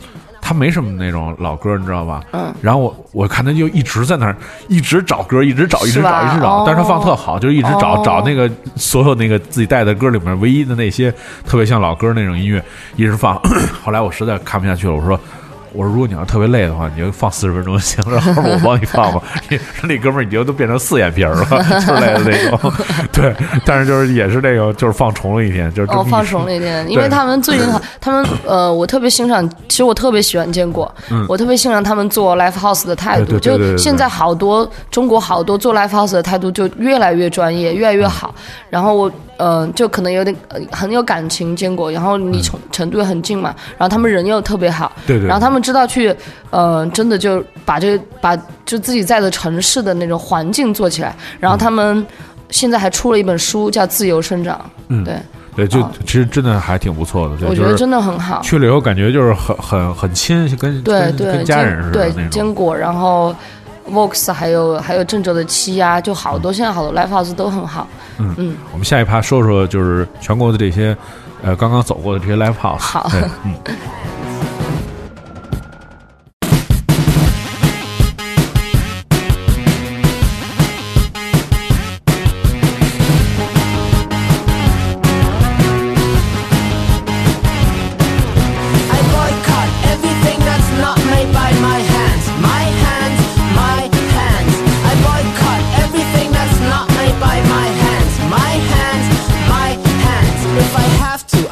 [0.48, 2.22] 他没什么那种老歌，你知道吧？
[2.32, 2.54] 嗯。
[2.62, 4.34] 然后我我看他就一直在那儿，
[4.66, 6.60] 一直找歌，一直找，一直找，一直找。
[6.60, 11.12] 哦但是他放特好，就是一直找、哦找那个所有那个自己带的歌里面唯一的那些
[11.44, 12.64] 特别像老歌那种音乐，
[12.96, 13.38] 一直放。
[13.84, 15.20] 后来我实在看不下去了，我说。
[15.78, 19.22] 我说，如果你要特别累的话，你就放四十分钟就行， 然后我帮你放吧。
[19.84, 21.44] 那哥们儿已经都变成四眼皮儿了，
[21.80, 22.72] 之类的那种。
[23.12, 23.32] 对，
[23.64, 27.66] 但是就是也是那个，就是放重了一天，就是哦，放重了一天，因为他们最近，
[28.00, 30.92] 他们呃，我特别欣赏，其实我特别喜欢坚果，
[31.28, 38.34] 我特别欣赏他们做 live house 的态度，就现在好多中国好多做 live house 的态度就越来越专业，越来越好。
[38.68, 46.14] 然后我呃，就可能有点、呃、很有感情，坚果，然后离成成都也很近嘛，然后他们人又特别好，嗯对对对然后他们知道去
[46.50, 48.36] 呃，真的就把这个把
[48.66, 52.06] 就自己在的城市的那种环境做起来，然后他们
[52.50, 54.56] 现在还出了一本书叫《自由生长》，
[54.88, 55.14] 嗯对。
[55.56, 57.36] 对，就哦其实真的还挺不错的。
[57.36, 58.40] 对，我觉得真的很好。
[58.42, 62.28] 去了以后感觉就是很很很亲，跟跟对对，跟家人似的对。
[62.28, 63.34] 坚果，然后
[63.90, 67.86] Vox 还有还有郑州的七呀，就好多现在好多 live house 都很好。
[68.18, 70.96] 嗯嗯我们下一趴说说就是全国的这些
[71.42, 72.78] 呃刚刚走过的这些 live house。
[72.78, 73.54] 好对，嗯。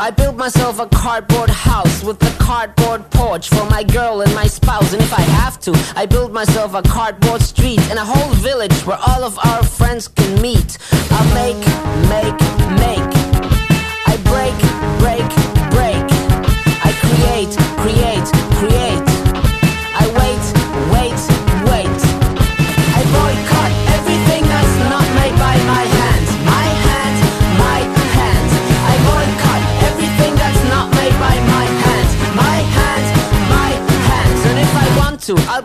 [0.07, 4.47] I built myself a cardboard house with a cardboard porch for my girl and my
[4.47, 4.93] spouse.
[4.93, 8.87] And if I have to, I build myself a cardboard street and a whole village
[8.87, 10.79] where all of our friends can meet.
[11.11, 11.86] I'll make,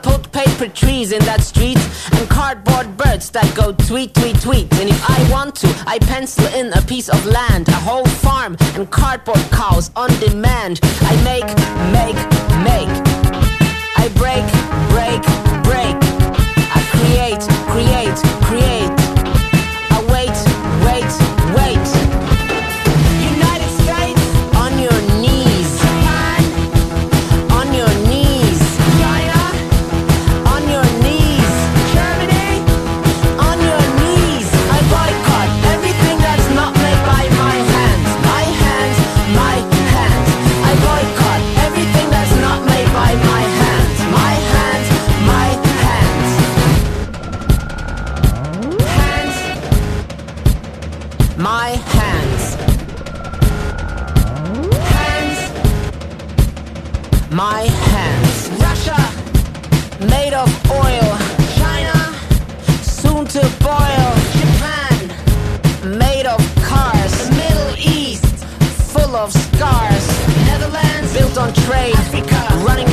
[0.02, 1.78] put paper trees in that street
[2.14, 4.72] and cardboard birds that go tweet, tweet, tweet.
[4.74, 8.58] And if I want to, I pencil in a piece of land, a whole farm,
[8.76, 10.80] and cardboard cows on demand.
[10.84, 11.49] I make,
[11.91, 12.20] make,
[12.64, 12.91] make.
[13.97, 14.45] I break,
[14.89, 15.51] break,
[69.12, 70.07] full of scars.
[70.45, 71.95] Netherlands, built on trade.
[71.95, 72.91] Africa, running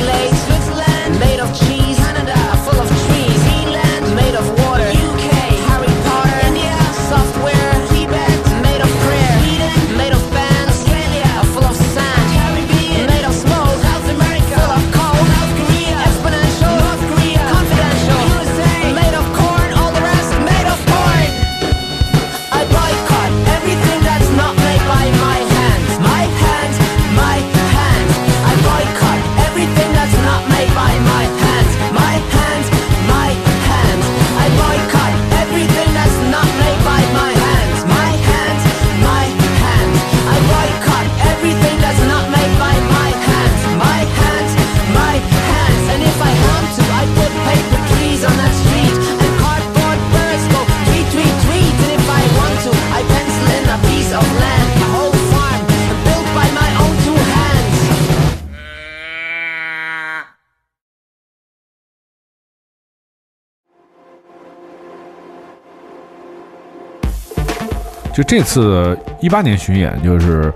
[68.13, 70.53] 就这次一八年巡演，就是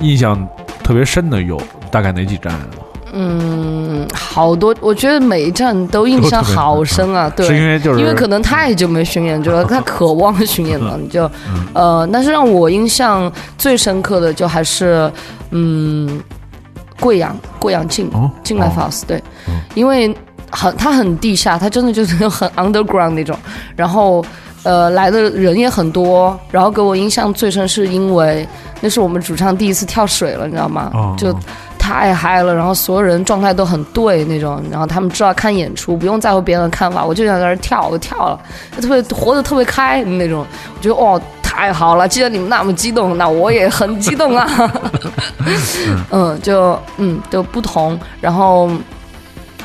[0.00, 0.46] 印象
[0.82, 1.60] 特别深的有
[1.90, 2.66] 大概哪几站啊？
[3.18, 7.30] 嗯，好多，我觉得每一站都印象好深啊。
[7.34, 15.10] 对，是因为就是因为可能太久没巡演，就是太渴望巡演了，你就嗯呃，但是让我印象最深刻的就还是
[15.50, 16.20] 嗯，
[17.00, 19.22] 贵阳贵阳进哦进来哦 House 对，
[19.74, 20.14] 因为
[20.50, 23.36] 很它很地下，它真的就是很 underground 那种，
[23.74, 24.22] 然后。
[24.66, 28.44] 呃，来的人也很多，然后给我印象最深是因为
[28.80, 30.90] 那是我们主唱第一次跳水了，你知道吗？
[30.92, 31.32] 哦就
[31.78, 38.40] 太嗨了，然后所有人状态都很对那种，然后他们知道看演出不用在乎别人的看法，我就想在那跳，我跳了，
[38.74, 40.44] 就特别活得特别开那种，
[40.76, 44.48] 我觉得哦太好了，既然你们那么激动，那我也很激动啊，
[46.10, 48.68] 嗯，就嗯就不同，然后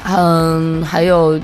[0.05, 1.39] 嗯还有。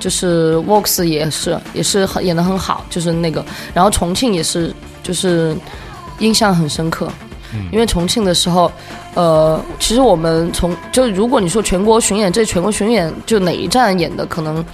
[0.00, 5.54] 就是 Vox 也是也是很演的很好，就是那个，然后重庆也是就是
[6.18, 7.08] 印象很深刻，
[7.70, 8.72] 因为重庆的时候，
[9.14, 14.64] 呃，其实我们从就如果你说全国巡演，这全国巡演就哪一站演的可能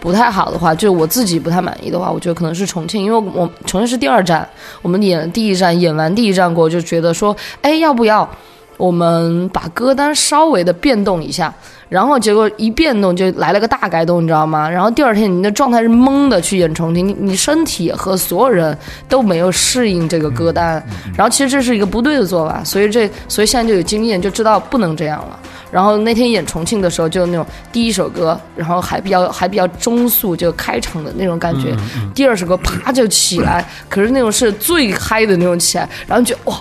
[0.00, 4.46] 不太好的话，就我自己不太满意的话，我觉得可能是重庆，因为我重庆是第二站，
[4.82, 8.28] 我们演了第一站，演完第一站过，就觉得说，哎，要不要
[8.76, 11.52] 我们把歌单稍微的变动一下？
[11.90, 14.68] 然后结果一变动就来了个大改动，你知道吗？
[14.68, 18.76] 然后第二天你的状态是懵的去演重庆，你你身体和所有人
[19.08, 20.82] 都没有适应这个歌单，
[21.16, 25.38] 然后其实这是一个不对的做法，所以这所以现在就有经验，就知道不能这样了。
[25.70, 31.76] 然后那天演重庆的时候，就那种第一首歌，然后还比较还比较中速，就开场的那种感觉。
[32.14, 36.56] 第二首歌啪就起来，可是那种是最嗨的那种起来，然后就哇。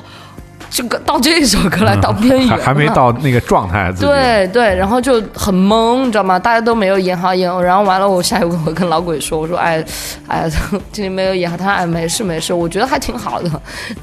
[0.73, 6.39] 这个到这首歌来到边缘还没到那个状态，对对，然后就很懵，你知道吗？
[6.39, 9.85] 大家都没有演好演，然后完了，我下一步我跟老鬼说，我说哎
[10.27, 10.49] 哎，
[10.91, 13.49] 今天 没有演好，他说哎没事没事，我觉得还挺好的，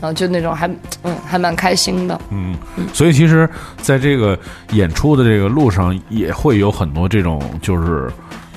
[0.00, 0.68] 然后就那种还
[1.02, 2.54] 嗯还蛮开心的，嗯，
[2.92, 3.50] 所以其实
[3.82, 4.38] 在这个
[4.70, 8.08] 演出的这个路上，也会有很多这种就是。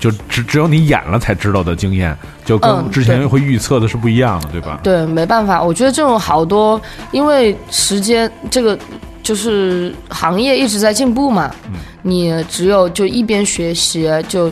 [0.03, 4.77] 就只只有你演了才知道的经验，就跟嗯之前会预测的是不一样的，对吧？
[4.83, 6.81] 对，没办法，我觉得这种好多，
[7.13, 8.77] 因为时间这个
[9.21, 11.49] 就是行业一直在进步嘛，
[12.01, 14.51] 你只有就一边学习，就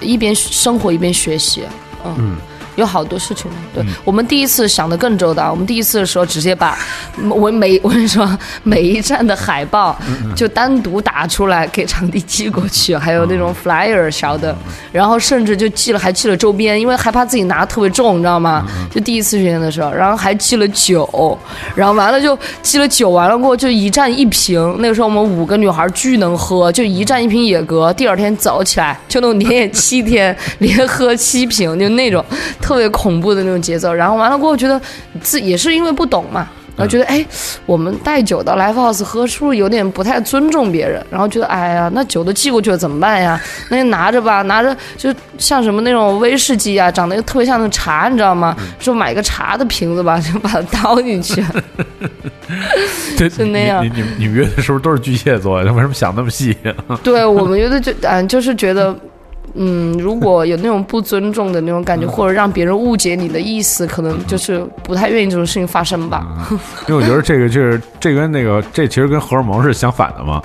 [0.00, 1.64] 一边生活一边学习，
[2.04, 2.36] 嗯。
[2.78, 5.50] 有好多事情，对、我们第一次想的更周到。
[5.50, 6.78] 我们第一次的时候，直接把
[7.28, 8.26] 我每我跟你说
[8.62, 9.98] 每一站的海报
[10.36, 14.56] 就单独打出来给场地寄过去，还有那种 flyer 小的，
[14.92, 18.64] 然后甚至就寄了，还寄了周边，因为害怕自己拿特别重，你知道吗？
[18.90, 21.36] 就第一次巡演的时候，然后还寄了酒，
[21.74, 24.76] 然后完了就寄了酒，完了过后就一站一瓶。
[24.78, 32.24] 那个时候我们五个女孩巨能喝，就一站一瓶野格，第二天早起来就那种连演七天，连喝七瓶，就那种
[32.60, 33.92] 特别恐怖的那种节奏。
[33.92, 34.80] 然后完了过后，觉得
[35.20, 36.48] 自也是因为不懂嘛。
[36.76, 37.26] 然后觉得，哎，
[37.66, 41.04] 我们带酒到 live house 喝，是不是有点不太尊重别人？
[41.10, 43.40] 然后觉得，哎呀，那酒都寄过去了，怎么办呀？
[43.68, 48.56] 那就拿着吧，拿着就像什么那种威士忌啊，长得又特别像那个茶，你知道吗？
[48.78, 51.44] 就买个茶的瓶子吧，就把它倒进去。
[53.18, 56.56] 对，就那样你你你你们乐队是不是都是巨蟹座为什么想那么细？
[57.02, 58.96] 对我们觉得就嗯，就是觉得。
[59.54, 66.26] 嗯，如果有那种不尊重的那种感觉，或者让别人误解你的意思，可能就是不太愿意这种事情发生吧。
[66.88, 70.42] 因为我觉得这个就是这跟那个这其实跟荷尔蒙是相反的嘛，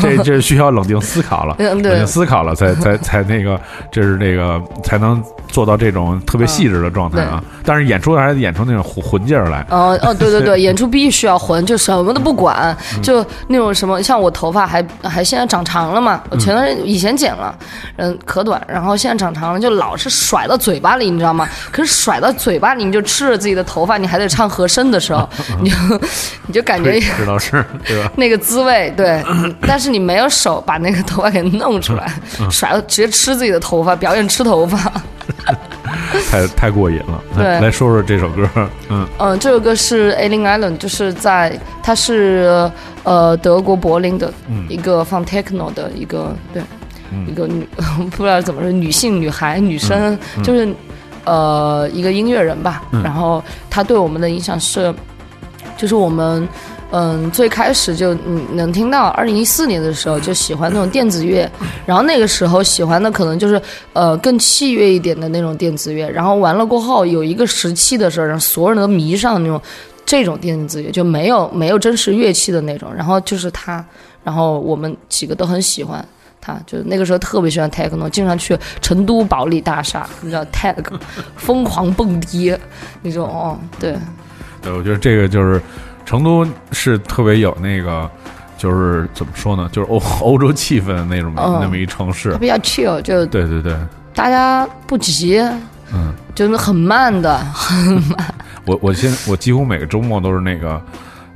[0.00, 1.92] 这这需要冷静思考了，嗯对。
[1.92, 7.42] 冷静思考了才才 才那个，这是那个才能做到这种特别细致的状态啊。
[7.64, 17.56] 但是演出还是演出那种混混劲儿来，哦哦，对对对， 演出必须要混，就什么都不管，就那种什么，像我头发还还现在长长了嘛，我前段时间以前剪了，
[17.96, 21.48] 嗯，可短，然后现在长长了，就老是甩到嘴巴里，你知道吗？
[21.72, 25.28] 可是甩到嘴巴里，你就吃着自己的头发，你还得唱和声的时候，
[25.62, 25.76] 你就
[26.46, 28.12] 你就感觉对，知道是对吧？
[28.16, 32.12] 那个滋味，对，嗯 但是你没有手把那个头发给弄出来，
[32.50, 34.92] 甩到直接吃自己的头发，表演吃头发。
[36.30, 37.20] 太太过瘾了。
[37.36, 38.48] 来对来说说这首歌，
[38.90, 42.70] 嗯嗯，这首歌是 Alien Island，就是在它是
[43.04, 44.32] 呃德国柏林的
[44.68, 46.62] 一个放 techno 的一个对、
[47.28, 47.66] 一个女
[48.16, 50.68] 不知道怎么说女性女孩女生、就是
[51.24, 54.94] 呃一个音乐人吧，然后她对我们的影响是
[55.76, 56.48] 就是我们。
[56.96, 61.50] 嗯，最开始就嗯能听到，二零一四年的时候就喜欢那种电子乐，
[61.84, 63.60] 然后那个时候喜欢的可能就是
[63.94, 69.60] 呃更器乐一点的那种电子乐，然后完了过后有一个时期的时候，让所有人都迷上那种
[70.06, 73.84] 这种电子乐，就没有没有真实乐器的那种，然后就是他，
[74.22, 76.06] 然后我们几个都很喜欢。
[76.44, 80.84] 他就是那个时候特别喜欢 techno，经常去成都保利大厦，你知道 tag，
[81.36, 82.54] 疯狂蹦迪
[83.02, 83.96] 那种哦，对，
[84.60, 85.60] 对，我觉得这个就是
[86.04, 88.10] 成都是特别有那个。
[88.56, 89.68] 就是怎么说呢？
[89.72, 93.76] 就是欧 欧洲气氛的那种、嗯那么一城市它，比较 chill，就对对对，
[94.14, 95.38] 大家不急，
[95.92, 98.34] 嗯，就是很慢的，很慢
[98.64, 100.80] 我我现我几乎每个周末都是那个，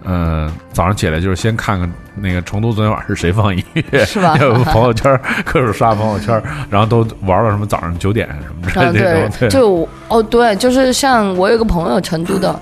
[0.05, 6.41] 呃，早上起来就是先看看那个成都昨天晚上是谁放音乐，是吧 有朋友圈 各种刷朋友圈，
[6.71, 12.59] 然后都玩到什么早上九点什么之类嗯，的对，就哦，对，就是像我有个朋友，成都的，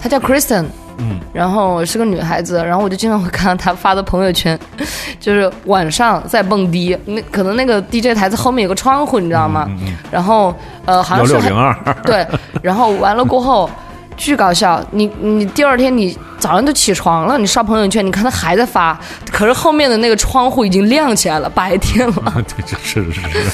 [0.00, 0.64] 她叫 Kristen，
[0.98, 4.58] 嗯，然后是个女孩子，然后我就经常会看到她发的朋友圈，
[5.20, 9.64] 就是晚上在蹦迪，那可能那个 DJ 台子后面有个窗户，你知道吗？
[9.70, 10.54] 嗯嗯然后
[10.86, 11.72] 呃，好像是零二，
[12.04, 12.26] 对，
[12.62, 13.70] 然后完了过后。
[14.20, 14.84] 巨搞笑！
[14.90, 19.00] 你你第二天你早上都起床了，你刷朋友圈，你看他还在发，
[19.32, 22.34] 可是后面的那个窗户已经亮起来了，白天了。
[22.46, 23.50] 对，这是是是，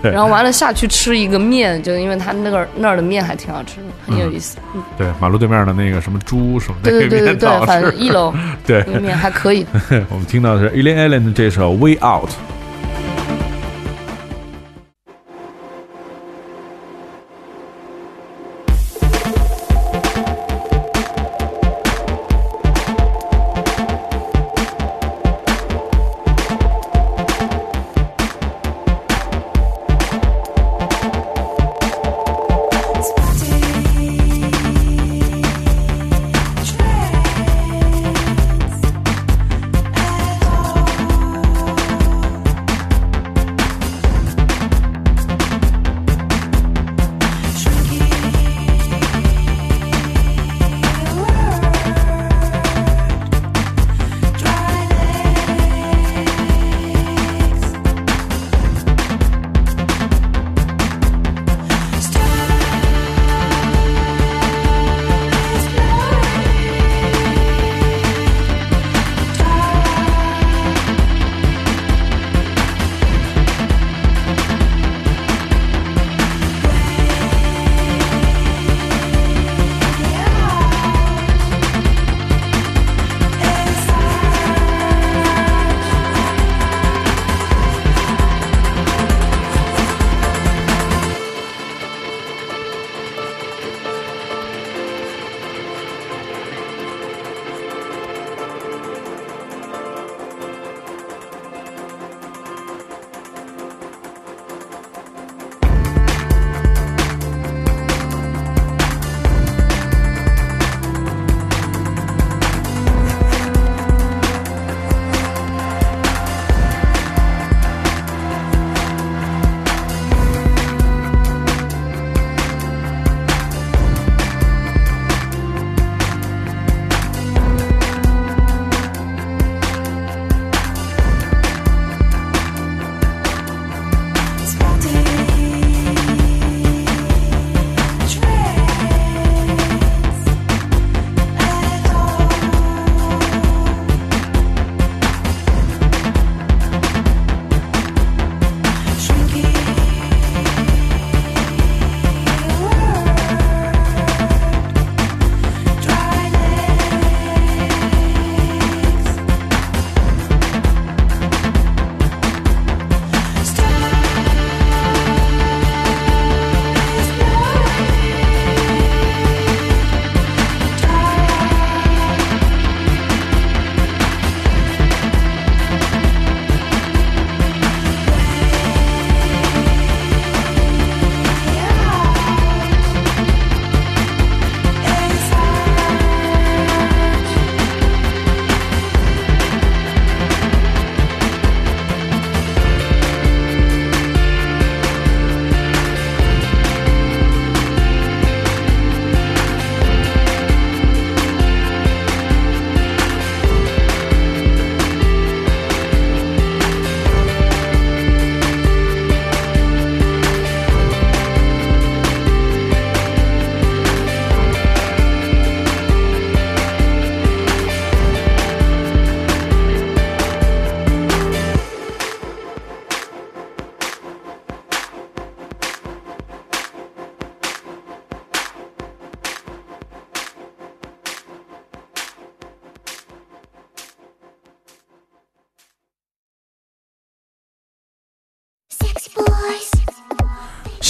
[0.00, 4.56] 对然后完了下去吃一个面，就因为他那个那儿的面还挺好吃的，很有意思。
[4.74, 8.32] 嗯对，马路对面的那个什么猪什么那个对对对对对，反正一楼
[8.66, 9.66] 对那，个面还可以。
[10.08, 12.30] 我们听到的是 Alien Allen 的这首《Way Out》。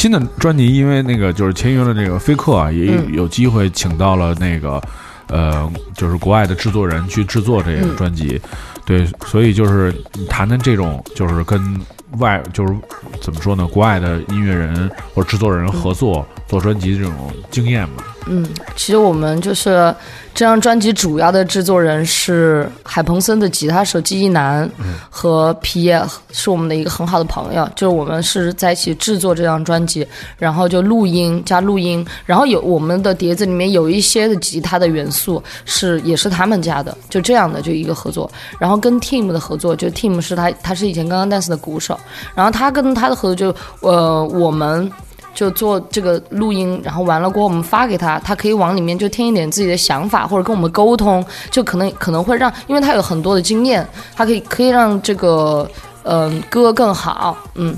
[0.07, 4.81] 新的专辑，因为那个就是签约了这个飞客啊，也嗯有机会请到了那个
[5.27, 8.41] 呃，就是国外的制作人去制作这个专辑。
[8.85, 9.93] 对，所以就是
[10.29, 11.61] 谈谈这种就是跟
[12.19, 12.73] 外就是
[13.21, 18.05] 怎么说呢，国外的音乐人或者制作人合作、做专辑的这种经验吧。
[18.29, 19.95] 嗯，其实我们就是
[20.35, 24.69] 这张专辑主要的制作人是海鹏森的吉他手季一楠
[25.09, 26.03] 和皮耶，
[26.33, 30.05] 是我们的一个很好的朋友，就是我们是在一起制作这张专辑，
[30.39, 41.97] 然后就录音加录音，然后有我们的碟子里面有一些的吉他的元素是也是他们家的，就这样的就一个合作，然后跟 Team 的合作，就 Team 是他他是以前刚刚 dance 的鼓手，
[42.35, 44.91] 然后他跟他的合作就呃我们。
[45.37, 55.71] 就做这个录音，然后完了过后我们发给他，他可以往里面就添一点自己的想法，或者跟我们沟通，就可能可能会让，因为他有很多的经验，他可以可以让这个
[56.05, 57.77] 嗯、歌更好，嗯，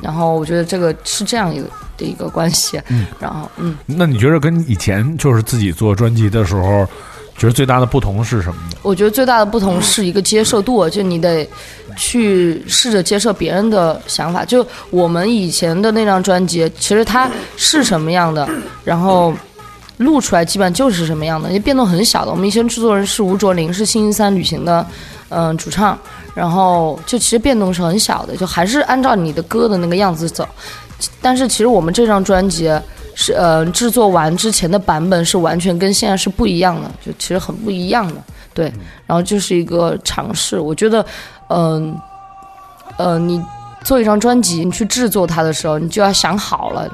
[0.00, 1.66] 然后我觉得这个是这样一个
[1.98, 3.06] 的一个关系，嗯。
[3.20, 6.86] 然后嗯，那你觉得跟以前就是自己做专辑的时候，
[7.36, 8.78] 觉得最大的不同是什么呢？
[8.82, 11.46] 我觉得最大的不同是一个接受度，就你得
[11.96, 14.44] 去试着接受别人的想法。
[14.44, 18.48] 就我们以前的那张专辑，其实它是什么样的，
[18.84, 19.34] 然后
[19.96, 22.30] 录出来基本上就是什么样的，也变动很小的。
[22.30, 24.86] 我们以前制作人是吴卓林，是星期三旅行的
[25.28, 25.98] 嗯、主唱，
[26.34, 30.46] 然后就其实变动是很小的，就还是按照你的歌的那个样子走。
[31.20, 32.70] 但是其实我们这张专辑
[33.14, 38.22] 是呃制作完之前的版本是完全跟现在是不一样的，就其实很不一样的，
[38.54, 38.72] 对。
[39.06, 41.04] 然后就是一个尝试，我觉得，
[41.48, 41.98] 嗯
[42.96, 43.42] 呃你
[43.82, 46.88] 做一张专辑，你去制作它的时候，你就要想好了。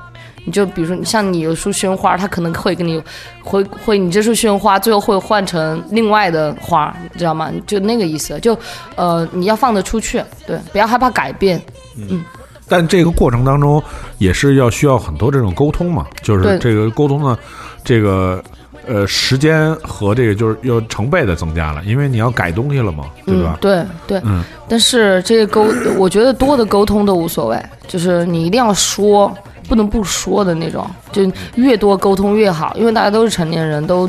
[0.45, 3.01] 你就比如说，像你有束鲜花，它可能会给你
[3.45, 7.49] 会会，你这束鲜花最后会换成另外的花，你知道吗？
[7.65, 8.59] 就那个意思，就
[8.97, 11.63] 呃你要放得出去，对，不要害怕改变，
[11.97, 12.25] 嗯
[12.69, 13.81] 但这个过程当中
[14.19, 17.39] 也是要需要很多这种沟通嘛，就是这个沟通的，
[17.85, 18.43] 这个
[18.87, 23.61] 呃时间和这个就是又成倍的增加了，因为你要改东西了嘛，对吧嗯？？
[23.61, 25.67] 对对，嗯但是这个沟，
[25.97, 29.33] 我觉得多的沟通都无所谓，就是你一定要说，
[29.69, 34.09] 不能不说的那种，就越多沟通越好，因为大家都是成年人，都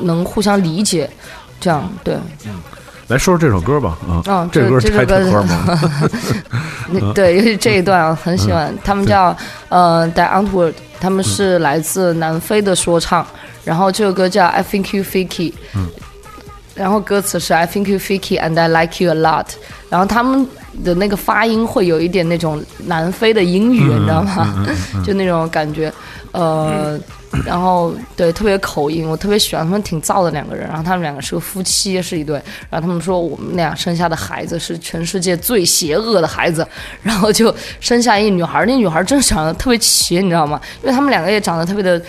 [0.00, 1.08] 能互相理解，
[1.60, 2.14] 这样对。
[2.46, 2.52] 嗯
[3.06, 5.42] 来说说这首歌吧，嗯，嗯，这首歌太这首歌
[6.90, 7.12] 挺歌吗？
[7.14, 8.74] 对，尤其这一段啊很喜欢。
[8.82, 9.36] 他们叫
[9.68, 13.24] 呃 d i a n t w o r d 他们是来自南非的说唱，
[13.64, 15.52] 然后这首歌叫 I Think You Fiki，
[16.74, 19.46] 然后歌词是 I think you Fiki and I like you a lot，
[19.88, 20.46] 然后他们
[20.84, 24.66] 的那个发音会有一点那种南非的英语，你知道吗？
[25.04, 25.92] 就那种感觉，
[26.32, 27.00] 呃。
[27.44, 30.68] 然后对特别口音，我特别喜欢他们，挺燥的两个人。
[30.68, 32.36] 然后他们两个是个夫妻，是一对。
[32.70, 36.64] 然后他们说我们俩生下的孩子是全世界最邪恶的孩子，
[37.02, 38.64] 然后就生下一女孩。
[38.66, 40.60] 那女孩真的长得特别奇，你知道吗？
[40.80, 42.00] 因为他们两个也长得特别的，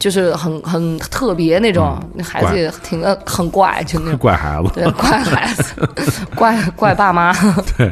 [0.00, 1.96] 就是很很特别那种。
[2.14, 4.18] 那孩子也挺呃很怪，就那种。
[4.18, 5.88] 怪孩子，对，怪孩子，
[6.34, 7.32] 怪怪爸妈。
[7.78, 7.86] 对，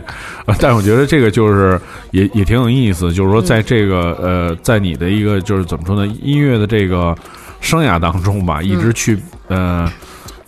[0.46, 1.80] 呃但是我觉得这个就是
[2.10, 7.14] 也也挺有意思，就是说在这个呃，在你的一个就是怎么说呢，音乐的这个
[7.60, 9.16] 生涯当中吧，一直去
[9.48, 9.88] 呃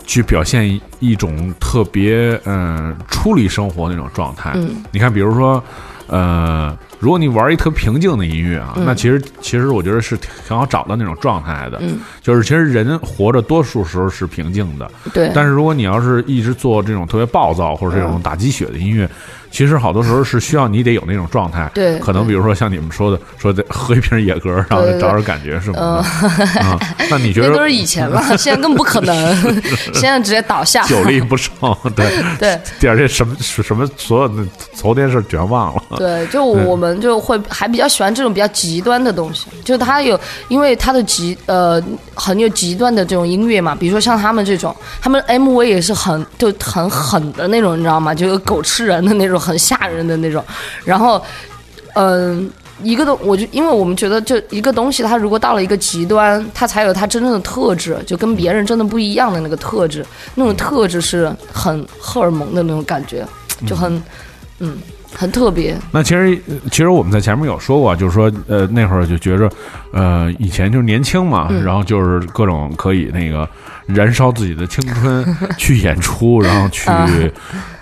[0.07, 4.53] 去表现一一种特别嗯、呃出离生活那种状态。
[4.55, 5.63] 嗯你看，比如说
[6.09, 11.79] 呃，如果你玩一特平静的音乐啊，那其实其实我觉得是挺挺好找到那种状态的。
[11.81, 19.09] 嗯，就是其实人活着多数时候是平静的，对，但是如果你要是一直做这种特别暴躁或者这种打鸡血的音乐，
[19.51, 21.71] 其实好多时候是需要你得有那种状态。
[21.75, 26.63] 对可能比如说像你们说的，说得喝一瓶野格，然后找点感觉什么的。
[26.63, 26.79] 啊，
[27.11, 29.35] 那你觉那都是以前了，现在更不可能，
[29.95, 30.85] 现在直接倒下。
[30.85, 31.51] 酒力不胜？
[31.97, 32.07] 对
[32.39, 34.45] 对第二天什么什么所有的
[34.75, 35.83] 昨天事全忘了。
[35.97, 40.19] 对，就我们就会还比较喜欢这种比较极端的东西，就是他有，
[40.49, 41.83] 因为他的极呃
[42.15, 48.15] 很有极端的这种音乐嘛，比如说像他们这种，他们 MV 也是很就很狠的那种，你知道吗？
[48.15, 50.43] 就有狗吃人的那种，很吓人的那种，
[50.85, 51.23] 然后
[51.95, 52.51] 嗯。
[52.83, 60.03] 一个东，我就因为我们觉得，就一个东西，它如果到了一个极端，它才有它真正的特质，就跟别人真的不一样的那个特质，
[60.35, 63.23] 那种特质是很荷尔蒙的那种感觉，
[63.67, 64.03] 就很，
[64.61, 64.79] 嗯，
[65.15, 65.77] 很特别。
[65.93, 66.39] 那其实
[66.71, 69.51] 其实我们在前面有说过，就是说呃那会儿就觉着
[69.93, 73.49] 呃以前就是年轻嘛然后就是各种可以那个
[73.87, 75.25] 燃烧自己的青春
[75.59, 76.89] 去演出然后去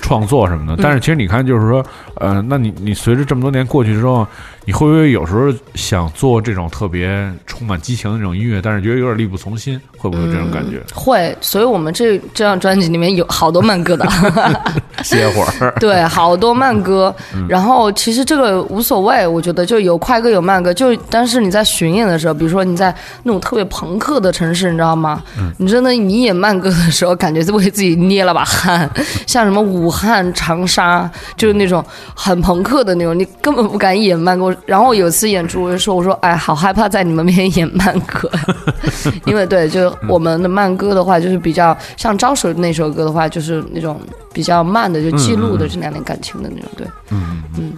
[0.00, 0.82] 创作什么的。
[0.82, 1.84] 但是其实你看就是说
[2.16, 4.26] 呃那你你随着这么多年过去之后
[4.64, 10.80] 你会不会有时候想做这种特别充满激情的那种音乐但是觉得有点力不从心会不会有这种感觉？
[10.94, 14.06] 会所以我们这这张专辑里面有好多慢歌的。
[15.02, 15.74] 歇会儿。
[15.80, 17.14] 对好多慢歌。
[17.48, 22.94] 然后其实这个无所谓我觉得就有快歌有慢歌就但是你在寻练的时候比如说你在
[23.24, 25.22] 那种特别朋克的城市你知道吗？
[25.58, 28.88] 你真的你演慢歌的时候感觉就为自己捏了把汗
[29.26, 31.84] 像什么武汉长沙就是那种
[32.14, 34.54] 很朋克的那种你根本不敢演慢歌。
[34.66, 38.30] 然后有一次演出我就说我说哎好害怕在你们面前演慢歌。
[39.26, 44.00] 因为对就我们的慢歌的话就是比较像招手那首歌的话就是那种
[44.32, 46.86] 比较慢的就记录的这两年感情的那种对。
[47.10, 47.72] 嗯嗯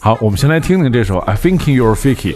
[0.00, 2.34] 好我们先来听听这首 i think you're ficky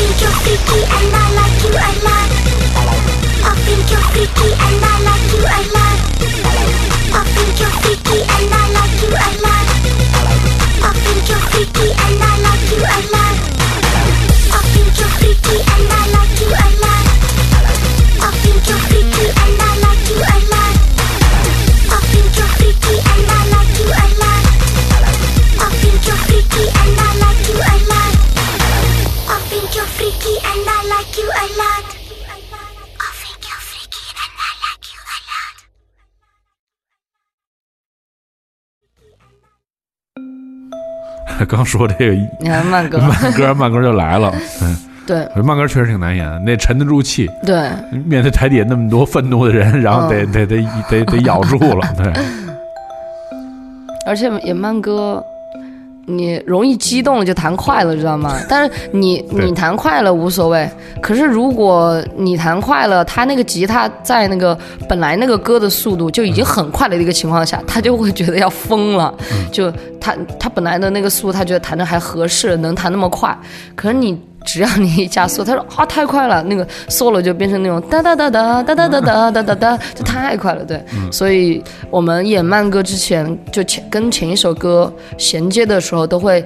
[0.00, 2.30] think you're freaky and I like you a lot.
[3.44, 5.98] I think you're freaky and I like you a lot.
[7.12, 9.66] I think you're freaky and I like you a lot.
[10.82, 13.29] I think you're freaky and I like you a lot.
[41.44, 44.32] 刚说这个你看慢歌，慢歌，慢歌就来了。
[44.62, 44.76] 嗯，
[45.06, 47.68] 对慢歌确实挺难演的，那沉得住气，对，
[48.04, 51.94] 面对台底下那么多愤怒的人，然后得、嗯得得得得咬住了。
[51.96, 52.12] 对，
[54.06, 55.24] 而且演慢歌，
[56.06, 58.36] 你容易激动了就弹快了，知道吗？
[58.48, 60.68] 但是你你弹快了无所谓，
[61.00, 69.14] 可是如果你弹快了，他那个吉他在那个本来那个歌的速度就已经很快的一个情况下，他就会觉得要疯了。
[69.52, 69.70] 就
[70.00, 73.36] 他他本来的那个速度，他觉得弹的还合适，能弹那么快，
[73.74, 74.18] 可是你。
[74.44, 80.82] 只要你一加速，他说啊太快了，那个 solo 就变成那种哒哒哒哒哒哒哒哒哒哒哒，就太快了，对。
[81.12, 86.44] 所以我们演慢歌之前，就前跟前一首歌衔接的时候，都会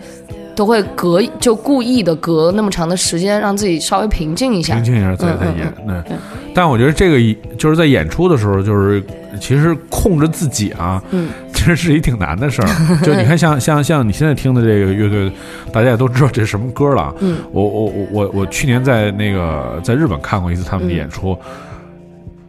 [0.54, 4.74] 都会隔就故意的隔那么长的时间，让自己稍微平静一下。
[4.74, 5.72] 平静一下再再演。
[5.86, 6.16] 对，
[6.54, 9.02] 但我觉得这个就是在演出的时候，就是
[9.40, 12.68] 其实控制自己啊，嗯，其实是一挺难的事儿。
[13.02, 15.32] 就你看像，像像你现在听的这个乐队，
[15.72, 17.14] 大家也都知道这是什么歌了。
[17.20, 21.36] 嗯，我我我我我去年在那个在日本看过一次他们的演出。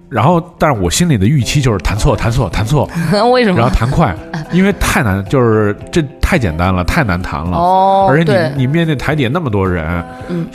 [0.07, 2.87] 然后，但是我心里的预期就是弹错，弹错，弹错，
[3.33, 3.57] 为什么？
[3.57, 4.15] 然后弹快，
[4.53, 7.55] 因为太难，就是这太简单了，太难弹了。
[7.55, 8.07] 哦。
[8.09, 10.03] 而且你你面对台底那么多人，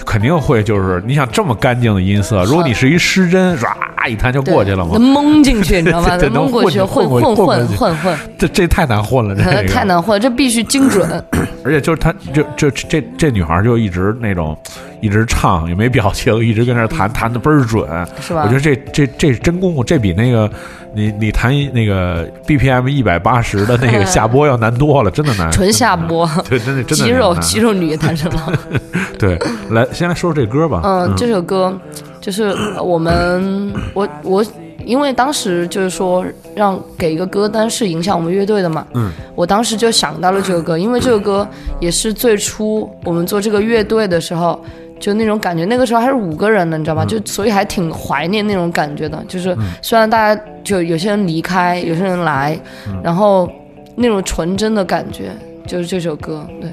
[0.05, 3.69] 肯定会就是，你想这么干净的音色，如果你是一失真，唰
[4.09, 4.99] 一弹就过去了嘛。
[4.99, 6.19] 蒙进去，你知道吗？
[6.35, 8.19] 蒙过去，混混混混混。
[8.37, 11.09] 这这太难混了，这太难混，这必须精准。
[11.65, 14.59] 而且就是他，就就这这女孩就一直那种。
[15.01, 17.87] 一直唱也没表情，一直跟那儿弹弹的倍儿准，
[18.21, 18.43] 是吧？
[18.45, 20.51] 我觉得这这这是真功夫，这比那个
[20.95, 26.29] 你你弹那个 BPM 一百八十的那个 下播要难多了，真的难，纯下播。
[26.49, 28.53] 对，真的真的肌肉肌肉女弹成了。
[29.19, 29.39] 对，
[29.71, 31.77] 来先来说说这歌吧，嗯，这首歌
[32.21, 34.45] 就是我们我我，
[34.85, 36.25] 因为当时就是说
[36.55, 41.49] 让给一个歌单是影响我们乐队的嘛，嗯，我当时就想到了这个歌，因为这个歌
[41.79, 44.63] 也是最初我们做这个乐队的时候。
[45.01, 47.05] 就那种感觉，那个时候还是五个人呢，你知道吗？
[47.07, 49.25] 就所以还挺怀念那种感觉的。
[49.27, 52.57] 就是虽然大家就有些人离开，有些人来，
[53.03, 53.51] 然后
[53.97, 55.31] 那种纯真的感觉，
[55.67, 56.47] 就是这首歌。
[56.61, 56.71] 对，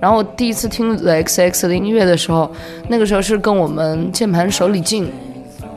[0.00, 2.50] 然后我第一次听 The XX 的音乐的时候，
[2.86, 5.10] 那个时候是跟我们键盘手李静，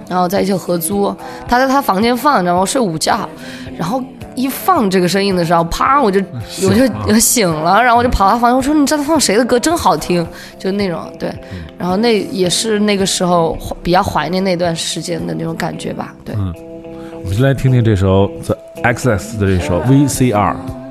[0.09, 1.15] 然后在一起合租，
[1.47, 3.27] 他在他房间放，然后睡午觉，
[3.77, 4.03] 然后
[4.36, 6.19] 一放这个声音的时候，啪，我就
[6.67, 10.25] 我就我醒了，然后我就跑到房间，我说你知道放谁的歌，真好听，
[10.57, 11.34] 就那种对，
[11.77, 16.36] 然后那也是那个时候比较怀念那段时间的那种感觉吧，对。
[17.23, 20.82] 我们就来听听这首 The Access 的这首 VCR。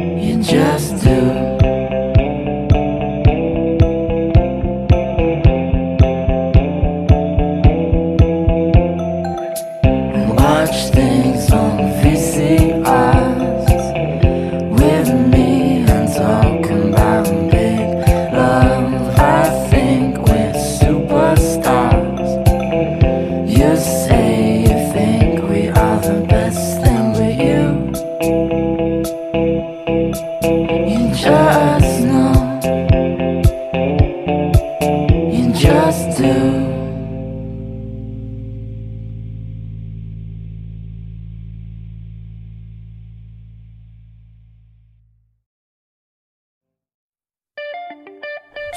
[0.00, 1.49] You just do.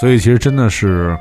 [0.04, 1.18] 所以其实真的是，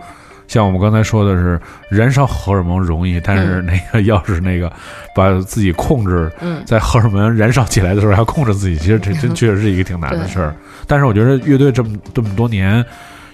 [0.49, 4.73] 像我们刚才说的是，燃烧荷尔蒙容易，但是那个要是那个
[5.15, 6.61] 把自己控制，嗯。
[6.67, 10.53] 在荷尔蒙燃烧起来的时候，要控制自己，其实这 真确实是一个挺难的事儿。
[10.89, 12.85] 但是我觉得乐队这么这么多年，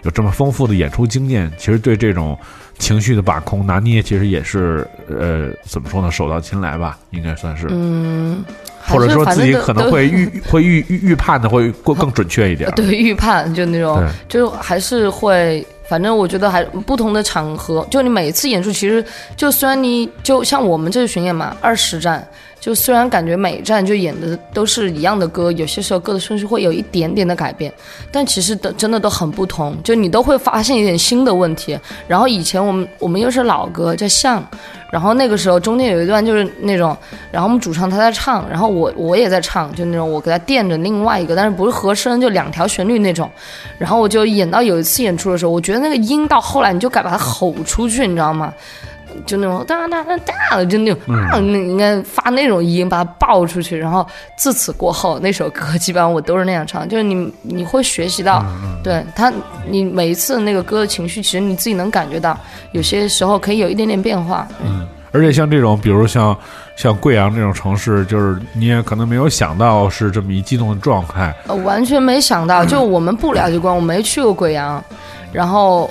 [0.03, 2.39] 有这么丰富的演出经验，其实对这种
[2.79, 7.67] 情绪的把控拿捏，其实也是呃怎么说呢，手到擒来吧，应该算是。
[7.71, 8.45] 嗯，
[8.87, 12.71] 或者说自己可能会预 会预预预判的会更更准确一点。
[12.73, 19.05] 对预判就那种，就还是会，反正我觉得还不同的场合，就你每次演出，其实
[19.37, 22.27] 就虽然你就像我们这次巡演嘛，二十站，
[22.61, 27.73] 就虽然感觉每一站就演的都是一样的歌，有些时候歌的顺序会有一点点的改变，
[28.11, 31.79] 但其实的真的都很不同，就你都会发现一点新的问题。
[32.07, 34.45] 然后以前我们我们又是老歌叫像，
[34.91, 36.97] 然后那个时候中间有一段就是那种，
[37.31, 43.31] 然后我们主唱他在唱，然后我我也在唱，就那种我给他垫着另外一个，但是不是和声，就两条旋律那种。
[43.79, 48.53] 然后我就演到有一次演出的时候，我觉得那个音到后来你就该把它吼出去，你知道吗？
[49.27, 53.77] 就那种哒哒哒哒，就那种啊，那应该发那种音，把它爆出去。
[53.77, 54.07] 然后
[54.37, 58.45] 自此过后，那首歌基本上我都是那样唱，就是你你会学习到，
[58.83, 59.33] 对他，
[59.69, 62.39] 你每一次那个歌的情绪，其实你自己能感觉到，
[62.73, 64.47] 有些时候可以有一点点变化。
[64.65, 66.37] 嗯而且像这种，比如像
[66.77, 71.35] 像贵阳这种城市，就是你也可能没有想到是这么一激动的状态。
[71.47, 74.85] 呃，完全没想到，就我们不了解过，我没去过贵阳，
[75.33, 75.91] 然后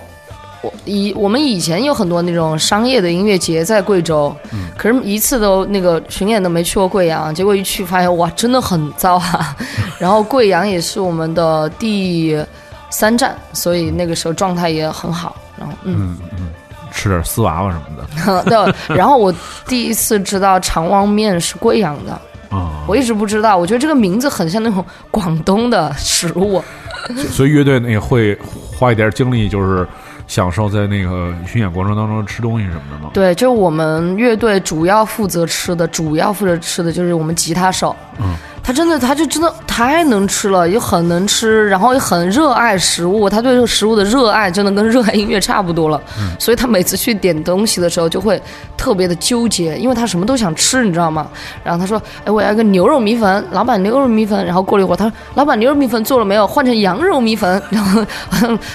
[0.61, 4.35] 我以我们以前有很多那种商业的音乐节在贵州，
[4.77, 9.55] 可是一次都那个巡演都没去过贵阳，结果一去发现哇，真的很糟啊。
[9.99, 12.43] 然后贵阳也是我们的第
[12.89, 15.35] 三站，所以那个时候状态也很好。
[15.57, 16.49] 然后嗯嗯，
[16.91, 17.85] 吃点丝娃娃什么
[18.25, 19.33] 的 对，然后我
[19.67, 22.19] 第一次知道长旺面是贵阳的。
[22.49, 26.63] 啊、我一直不知道，我觉得这个名字很像那种广东的食物。
[27.29, 28.37] 所以乐队那个会
[28.75, 29.87] 花一点精力，就是
[30.27, 33.09] 享受在那个巡演过程当中吃东西什么的吗？
[33.13, 37.95] 对，就是我们乐队主要负责吃的，主要负责吃的就是我们吉他手。
[38.19, 38.35] 嗯，
[38.67, 43.29] 他真的，他就真的太能吃了，又很能吃，然后又很热爱食物。
[43.29, 46.01] 他对这个食物的热爱，真的跟热爱音乐差不多了。
[46.19, 48.41] 嗯所以他每次去点东西的时候，就会
[48.75, 51.29] 特别的纠结，因为他什么都想吃，你知道吗？
[51.63, 56.45] 然后他说：“哎，我要一个牛肉米粉，老板牛肉米粉。”然后过了一会儿，他说：“老板牛肉米粉做了没有？
[56.45, 58.03] 换成羊肉米粉。”然后，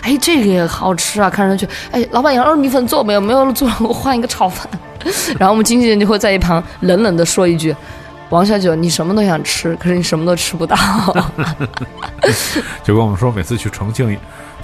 [0.00, 1.68] 哎，这个也好吃啊，看上去。
[1.90, 3.20] 哎，老板羊肉米粉做没有？
[3.20, 4.66] 没 有做，我换一个炒饭。
[5.38, 7.74] 然后我们经纪人就会在一旁冷冷的说一句
[8.32, 10.74] ：“王小九，你什么都想吃，可是你什么都吃不到。
[12.82, 14.16] 就跟我们说，每次去重庆，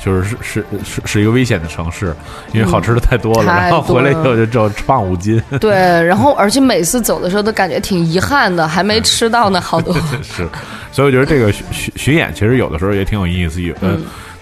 [0.02, 2.16] 就是是是是是一个危险的城市，
[2.54, 5.38] 因为好吃的太多了，然后回来以后就只有胖五斤。
[5.60, 5.70] ”对，
[6.02, 9.94] 然后 而且每次走的时候都感觉挺遗憾的，还没吃到呢，好多。
[10.22, 10.48] 是，
[10.90, 13.74] 所以我觉得这个巡巡巡演其实有的时候也挺有意思，有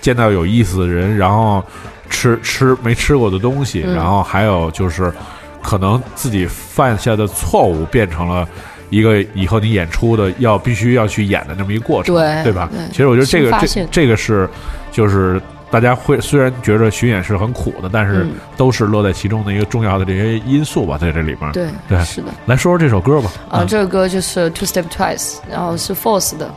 [0.01, 1.61] 见到有意思的人，然后
[2.09, 5.13] 吃吃没吃过的东西，嗯然后还有就是
[5.61, 8.47] 可能自己犯下的错误变成了。
[8.91, 12.69] 一个以后你演出的要必须要去演的那么一个过程，对对吧？
[12.73, 14.49] 对其实我觉得这个这这个是
[14.93, 15.41] 就是
[15.71, 21.51] 大家会虽然觉得巡演是很苦的，但是嗯都是乐在其中的一个重要的这些因素吧，在这里边。
[21.53, 22.29] 对对，是的。
[22.47, 23.31] 来说说这首歌吧。
[23.51, 26.49] 啊，这首歌就是 Two Step Twice，然后是 Force 的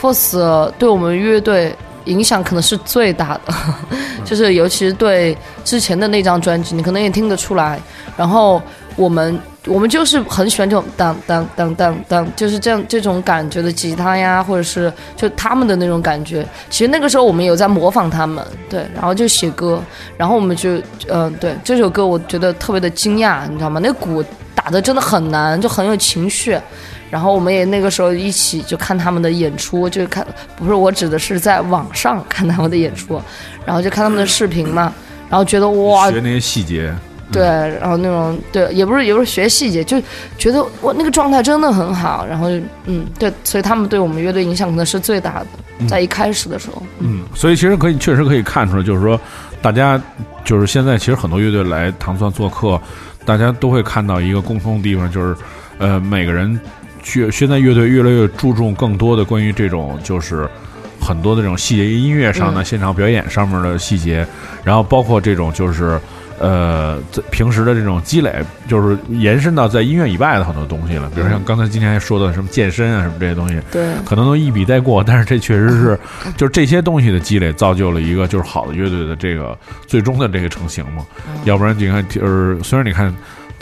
[0.00, 1.74] ，Force 对我们乐队
[2.06, 3.54] 影响可能是最大的，
[4.26, 7.80] 就是尤其是对之前的那张专辑，你可能也听得出来。
[8.16, 8.60] 然后
[8.96, 16.46] 我们我们就是很喜欢这种当当当当当，就是这样这种感觉的吉他呀，或者是就他们的那种感觉。
[16.70, 19.82] 其实那个时候我们有在模仿他们，对，然后就写歌，
[20.16, 23.80] 然后我们就嗯、对这首歌我觉得特别的惊讶，你知道吗？
[23.82, 24.24] 那鼓
[24.54, 26.58] 打的真的很难，就很有情绪。
[27.08, 30.26] 然后我们也那个时候一起就看他们的演出，就看
[30.56, 33.22] 不是我指的是在网上看他们的演出，
[33.64, 34.92] 然后就看他们的视频嘛，
[35.30, 36.92] 然后觉得哇，学那些细节，
[37.32, 37.42] 对，
[37.80, 40.00] 然后那种对，也不是也不是学细节，就
[40.38, 49.18] 觉得我那个状态真的很好，然后就嗯，对，所以他们对我们乐队影响可能是最大的，在一开始的时候，嗯，所以其实可以确实可以看出来，就是说，
[49.60, 50.00] 大家
[50.44, 52.80] 就是现在其实很多乐队来唐蒜做客，
[53.24, 55.34] 大家都会看到一个共通的地方，就是
[55.78, 56.58] 呃，每个人
[57.02, 60.48] 去现在乐队越来越注重更多的关于这种就是
[61.00, 62.64] 很多的这种细节，音乐上的、嗯。
[62.64, 64.26] 现场表演上面的细节，
[64.62, 66.00] 然后包括这种就是
[66.38, 68.34] 呃，这平时的这种积累，
[68.68, 75.98] 就是延伸到在音乐以外的很多东西了，比如像刚才今天还说的什么健身啊，什么这些东西，对可能都一笔带过，但是这确实是，
[76.36, 79.56] 就是这些东西的积累，造就了一个就是好的乐队的这个
[79.86, 81.04] 最终的这个成型嘛。
[81.44, 83.14] 要不然你看，就是虽然你看。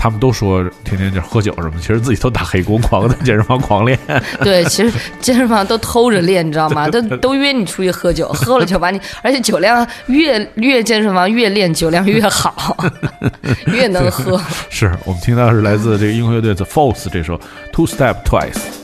[0.05, 3.98] 他们都说天天就喝酒什么，其实自己都打黑工，狂在健身房狂练。
[4.44, 6.86] 对，其实健身房都偷着练，你知道吗？
[6.90, 12.76] 都都约你出去喝酒，喝了酒把你，而且酒量越越健身房越练酒量越好，
[13.72, 14.39] 越能喝。
[14.68, 17.40] 是我们听到是来自这个英国乐队 The Folks 这首
[17.72, 18.84] Two Step Twice。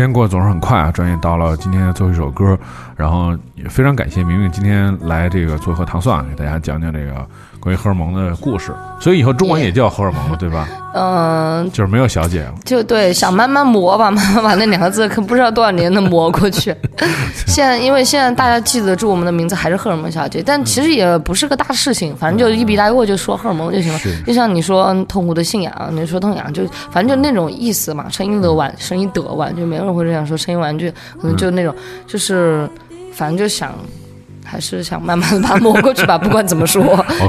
[0.00, 2.58] 间过得总是很快啊，转眼到了今天的最后一首歌，
[2.96, 7.14] 然后也非常感谢明明今天来这个做客糖蒜，给大家讲讲这个
[7.60, 8.72] 关于荷尔蒙的故事。
[8.98, 10.66] 所以以后中文也叫荷尔蒙了，对吧？
[10.94, 16.74] 嗯，就是没有小姐，就对，想慢慢磨吧，慢慢把那两个字可不知道多少年能磨过去。
[17.50, 24.22] 现在因为现在大家记得住我们的名字还是荷尔蒙小姐，但其实也不是个大事情，反正就一笔带过，就说荷尔蒙就行了是。
[24.22, 26.62] 就像你说嗯痛苦的信仰，你说痛痒，就
[26.92, 28.08] 反正就那种意思嘛。
[28.08, 30.36] 声音的玩，声音的玩，就没有人会这样说。
[30.36, 31.74] 声音玩具可能就那种，
[32.06, 32.70] 就是
[33.12, 33.74] 反正就想。
[34.50, 36.82] 还是想慢慢的把它磨过去吧， 不管怎么说，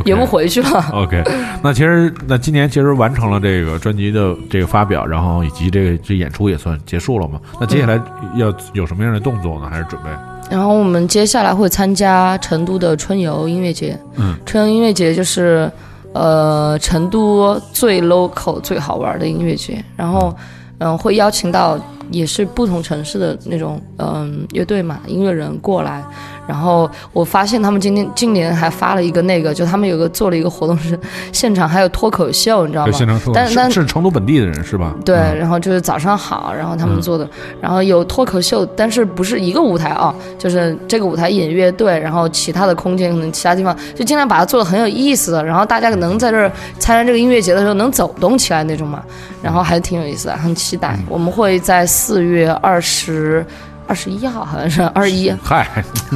[0.03, 0.84] 也不回去了。
[0.91, 1.23] OK，
[1.61, 7.39] 那其实那今年其实完成了这个专辑的这个发表，然后以及这个这演出也算结束了嘛。
[7.60, 8.02] 那接下来
[8.35, 9.68] 要有什么样的动作呢？
[9.69, 10.10] 还是准备？
[10.49, 13.95] 然后我们接下来会参加成都的春游音乐节。
[14.15, 15.72] 嗯，春游音乐节就是
[16.14, 19.84] 呃成都最 local 最好玩的音乐节。
[19.95, 20.35] 然后
[20.80, 21.80] 嗯、会邀请到
[22.12, 26.04] 也是不同城市的那种嗯、乐队嘛音乐人过来。
[26.48, 31.00] 然后我发现他们今天今年还发了一个那个，就他们有个做了一个活动是
[31.32, 33.22] 现场还有脱口秀，你知道，吗？
[33.34, 34.94] 但但是成都本地的人是吧？
[35.06, 37.30] 对，嗯然后就是早上好，然后他们嗯做的，
[37.62, 49.02] 然后有脱口秀，但是不是一个舞台啊，就是这个舞台演乐队，然后其他的空间可能其他地方就尽量把它做的很有意思的，然后大家能在这儿参加这个音乐节的时候能走动起来那种嘛，
[49.42, 50.96] 然后还挺有意思的，很期待。
[50.98, 53.45] 嗯我们会在四月二十。
[53.88, 55.68] 二十一号好像是二十一， 嗨，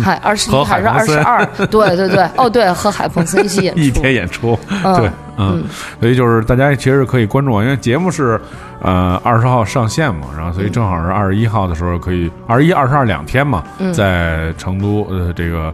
[0.01, 1.45] 嗨，二十一还是二十二？
[1.69, 5.63] 对对对，哦对，和海鹏森一起演出， 一天演出，嗯对，嗯，
[5.99, 8.39] 所以就是大家其实可以关注我，因为节目是
[8.81, 13.91] 呃二十号上线嘛，然后所以正好是二十一号的时候可以二十一、二十二两天嘛，嗯。
[13.93, 15.73] 在成都呃这个。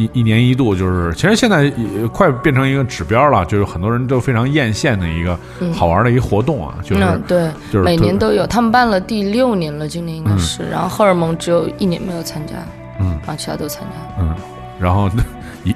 [0.00, 10.62] 一一年一度，就是其实现在也快变成一个指标了，就是很多人都非常艳羡的一个嗯好玩的一个活动啊，就是嗯，对，就是每年都有，他们办了第六年了，今年应该是。
[10.70, 12.54] 然后荷尔蒙只有一年没有参加，
[12.98, 14.22] 嗯然后其他都参加。
[14.22, 14.34] 嗯，
[14.80, 15.10] 然后
[15.64, 15.74] 一，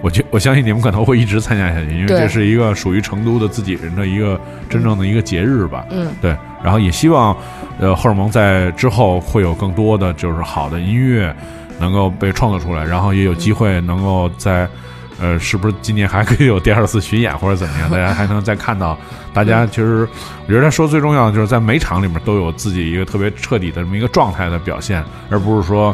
[0.00, 4.40] 我觉我相信你们可能会一直参加下去，因为这是一个属于成都的自己人的一个
[4.70, 5.84] 真正的一个节日吧。
[5.90, 7.36] 嗯，对，然后也希望，
[7.78, 11.34] 呃，荷尔蒙在之后会有更多的就是好的音乐
[11.78, 14.68] 能够被创作出来，然后也有机会能够在。
[15.20, 17.90] 呃，是不是今年还可以有第二次巡演或者怎么样？
[17.90, 18.96] 大家还能再看到，
[19.34, 20.08] 大家其实
[20.46, 25.92] 我觉得他说最重要的就是在每场里面都有自己一个特别彻底的这么一个状态的表现，而不是说，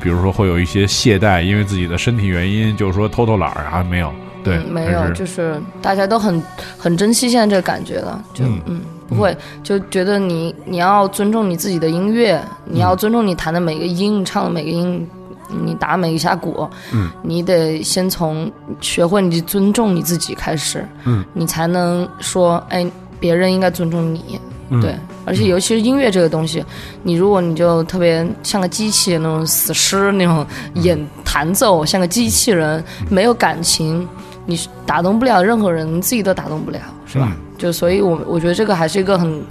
[0.00, 4.12] 比如说会有一些懈怠，因为自己的身体原因，就是说偷偷懒儿啊，没有，
[4.42, 6.42] 对，嗯没有，是就是大家都很
[6.76, 15.08] 很珍惜现在这个感觉了，就嗯嗯不会就觉得你你要尊重你自己的音乐，你嗯要尊重你弹的每个音，你唱的每个音。
[15.64, 18.50] 你打每一下鼓，嗯，你得先从
[18.80, 22.86] 学会你尊重你自己开始，嗯，你才能说，哎，
[23.20, 24.40] 别人应该尊重你，
[24.70, 24.80] 嗯。
[24.80, 24.94] 对，
[25.24, 26.64] 而且尤其是音乐这个东西，
[27.02, 34.08] 你如果你就特别像个机器那种死尸那种演弹奏，像个机器人，没有感情，
[34.46, 37.36] 你是打动不了任何人，你自己都打动不了，是吧？
[37.56, 39.42] 就所以我，我觉得这个还是一个很。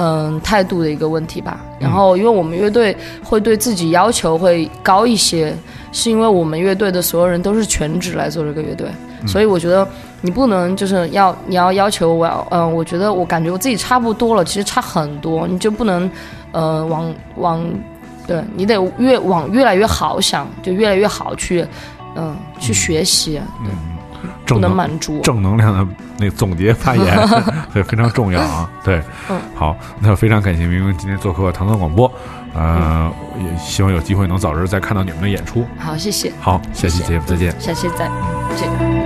[0.00, 1.60] 嗯，态度的一个问题吧。
[1.80, 5.52] 然后，因为我们乐队会对自己要求会高一些，
[5.90, 8.86] 是因为我们乐队的所有人都是全职来做这个乐队，
[9.26, 9.86] 所以我觉得
[10.20, 16.08] 你不能就是要你要要求我要嗯、我觉得我感觉我自己差不多了，其实差很多，你就不能
[16.52, 17.64] 呃往往
[18.26, 21.66] 对你得越往越来越好想，就越来越好去
[22.16, 23.97] 嗯、去学习，对，正
[24.56, 25.20] 不能能满足。
[25.22, 25.86] 正能量的
[26.18, 27.28] 那个总结发言，
[27.72, 28.70] 对，非常重要啊。
[28.84, 32.10] 对，嗯好，那非常感谢明明今天做客唐唐广播，
[32.54, 35.66] 呃，也希望有机会能早日再看到你们的演出。
[35.78, 37.54] 好，谢谢，好，下期节目再见。
[37.60, 38.10] 下期再
[38.56, 38.97] 见。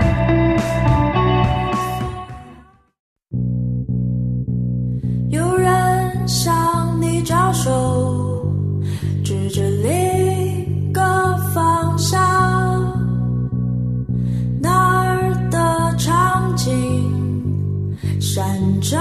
[18.82, 18.98] 着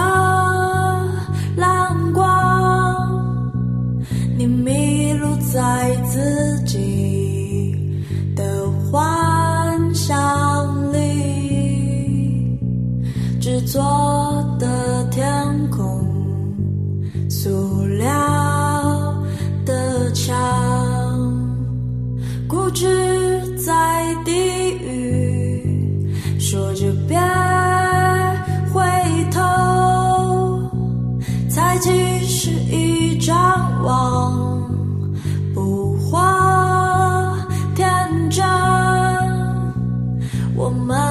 [1.57, 2.23] 蓝光，
[4.37, 7.83] 你迷路在自己
[8.35, 10.99] 的幻想里。
[13.39, 13.81] 制作
[14.59, 15.25] 的天
[15.71, 16.07] 空，
[17.27, 18.07] 塑料
[19.65, 20.35] 的墙，
[22.47, 24.31] 固执在地
[24.77, 27.17] 狱，说着别
[33.83, 34.69] 望，
[35.53, 37.35] 不化
[37.75, 37.85] 天
[38.29, 38.45] 真。
[40.55, 41.10] 我们